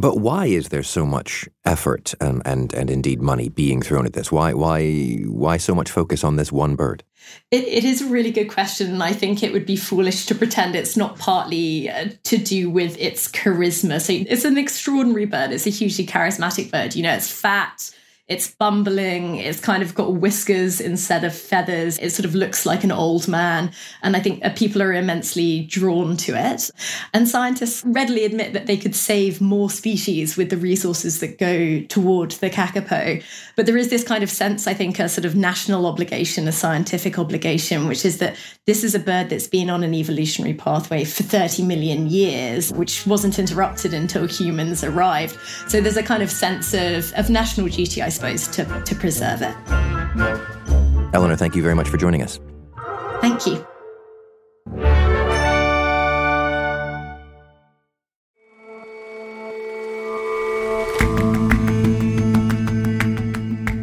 But 0.00 0.16
why 0.16 0.46
is 0.46 0.70
there 0.70 0.82
so 0.82 1.04
much 1.04 1.46
effort 1.66 2.14
and, 2.22 2.40
and, 2.46 2.72
and 2.72 2.88
indeed 2.88 3.20
money 3.20 3.50
being 3.50 3.82
thrown 3.82 4.06
at 4.06 4.14
this? 4.14 4.32
Why, 4.32 4.54
why, 4.54 5.16
why 5.26 5.58
so 5.58 5.74
much 5.74 5.90
focus 5.90 6.24
on 6.24 6.36
this 6.36 6.50
one 6.50 6.74
bird? 6.74 7.04
It, 7.50 7.64
it 7.64 7.84
is 7.84 8.00
a 8.00 8.06
really 8.06 8.30
good 8.30 8.48
question. 8.48 8.90
And 8.92 9.02
I 9.02 9.12
think 9.12 9.42
it 9.42 9.52
would 9.52 9.66
be 9.66 9.76
foolish 9.76 10.24
to 10.26 10.34
pretend 10.34 10.74
it's 10.74 10.96
not 10.96 11.18
partly 11.18 11.90
uh, 11.90 12.08
to 12.24 12.38
do 12.38 12.70
with 12.70 12.96
its 12.98 13.28
charisma. 13.28 14.00
So 14.00 14.14
it's 14.14 14.46
an 14.46 14.56
extraordinary 14.56 15.26
bird. 15.26 15.52
It's 15.52 15.66
a 15.66 15.70
hugely 15.70 16.06
charismatic 16.06 16.70
bird. 16.70 16.96
You 16.96 17.02
know, 17.02 17.12
it's 17.12 17.30
fat 17.30 17.94
it's 18.30 18.48
bumbling. 18.48 19.34
It's 19.34 19.58
kind 19.58 19.82
of 19.82 19.92
got 19.96 20.14
whiskers 20.14 20.80
instead 20.80 21.24
of 21.24 21.34
feathers. 21.34 21.98
It 21.98 22.10
sort 22.10 22.24
of 22.24 22.36
looks 22.36 22.64
like 22.64 22.84
an 22.84 22.92
old 22.92 23.26
man. 23.26 23.72
And 24.04 24.16
I 24.16 24.20
think 24.20 24.44
uh, 24.44 24.50
people 24.50 24.80
are 24.82 24.92
immensely 24.92 25.62
drawn 25.62 26.16
to 26.18 26.34
it. 26.36 26.70
And 27.12 27.28
scientists 27.28 27.82
readily 27.84 28.24
admit 28.24 28.52
that 28.52 28.66
they 28.66 28.76
could 28.76 28.94
save 28.94 29.40
more 29.40 29.68
species 29.68 30.36
with 30.36 30.48
the 30.48 30.56
resources 30.56 31.18
that 31.18 31.38
go 31.38 31.80
toward 31.88 32.30
the 32.30 32.50
kakapo. 32.50 33.20
But 33.56 33.66
there 33.66 33.76
is 33.76 33.90
this 33.90 34.04
kind 34.04 34.22
of 34.22 34.30
sense, 34.30 34.68
I 34.68 34.74
think, 34.74 35.00
a 35.00 35.08
sort 35.08 35.24
of 35.24 35.34
national 35.34 35.84
obligation, 35.84 36.46
a 36.46 36.52
scientific 36.52 37.18
obligation, 37.18 37.88
which 37.88 38.04
is 38.04 38.18
that 38.18 38.36
this 38.64 38.84
is 38.84 38.94
a 38.94 39.00
bird 39.00 39.30
that's 39.30 39.48
been 39.48 39.68
on 39.68 39.82
an 39.82 39.92
evolutionary 39.92 40.54
pathway 40.54 41.02
for 41.04 41.24
30 41.24 41.64
million 41.64 42.06
years, 42.06 42.72
which 42.72 43.04
wasn't 43.08 43.40
interrupted 43.40 43.92
until 43.92 44.28
humans 44.28 44.84
arrived. 44.84 45.36
So 45.66 45.80
there's 45.80 45.96
a 45.96 46.02
kind 46.04 46.22
of 46.22 46.30
sense 46.30 46.72
of, 46.74 47.12
of 47.14 47.28
national 47.28 47.66
duty, 47.66 48.02
I 48.02 48.08
suppose, 48.08 48.19
to, 48.20 48.82
to 48.84 48.94
preserve 48.94 49.42
it. 49.42 49.54
Eleanor, 51.12 51.36
thank 51.36 51.56
you 51.56 51.62
very 51.62 51.74
much 51.74 51.88
for 51.88 51.96
joining 51.96 52.22
us. 52.22 52.38
Thank 53.20 53.46
you. 53.46 53.64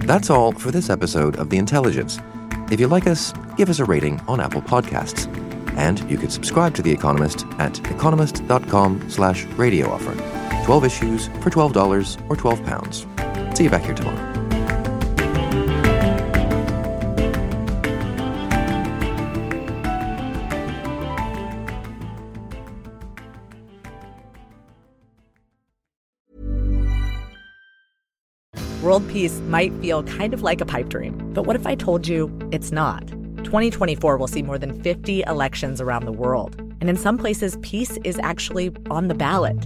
That's 0.08 0.30
all 0.30 0.54
for 0.54 0.71
this 0.71 0.89
episode 0.89 1.36
of 1.36 1.50
The 1.50 1.58
Intelligence. 1.58 2.17
If 2.71 2.80
you 2.80 2.88
like 2.88 3.08
us, 3.08 3.34
give 3.58 3.69
us 3.69 3.80
a 3.80 3.86
rating 3.86 4.19
on 4.21 4.39
Apple 4.39 4.62
Podcasts. 4.62 5.28
And 5.76 6.00
you 6.10 6.17
can 6.17 6.30
subscribe 6.30 6.73
to 6.76 6.82
The 6.82 6.91
Economist 6.91 7.45
at 7.60 7.80
economist.com 7.91 9.10
slash 9.10 9.43
radio 9.58 9.91
offer. 9.91 10.15
12 10.65 10.86
issues 10.86 11.28
for 11.41 11.50
$12 11.50 12.30
or 12.30 12.36
£12. 12.36 13.16
See 13.58 13.63
you 13.63 13.72
back 13.72 13.82
here 13.82 13.96
tomorrow. 13.96 14.15
World 28.84 29.10
peace 29.10 29.39
might 29.39 29.74
feel 29.82 30.04
kind 30.04 30.36
of 30.36 30.43
like 30.43 30.62
a 30.62 30.65
pipe 30.67 30.89
dream, 30.89 31.17
but 31.34 31.48
what 31.48 31.56
if 31.56 31.65
I 31.65 31.74
told 31.74 32.08
you 32.08 32.32
it's 32.52 32.72
not? 32.72 33.08
2024 33.38 34.17
will 34.17 34.28
see 34.28 34.43
more 34.43 34.60
than 34.60 34.80
50 34.84 35.24
elections 35.24 35.82
around 35.82 36.06
the 36.06 36.12
world. 36.12 36.62
And 36.80 36.91
in 36.91 36.96
some 36.96 37.17
places, 37.17 37.58
peace 37.63 37.98
is 38.04 38.20
actually 38.20 38.72
on 38.91 39.08
the 39.08 39.15
ballot. 39.15 39.65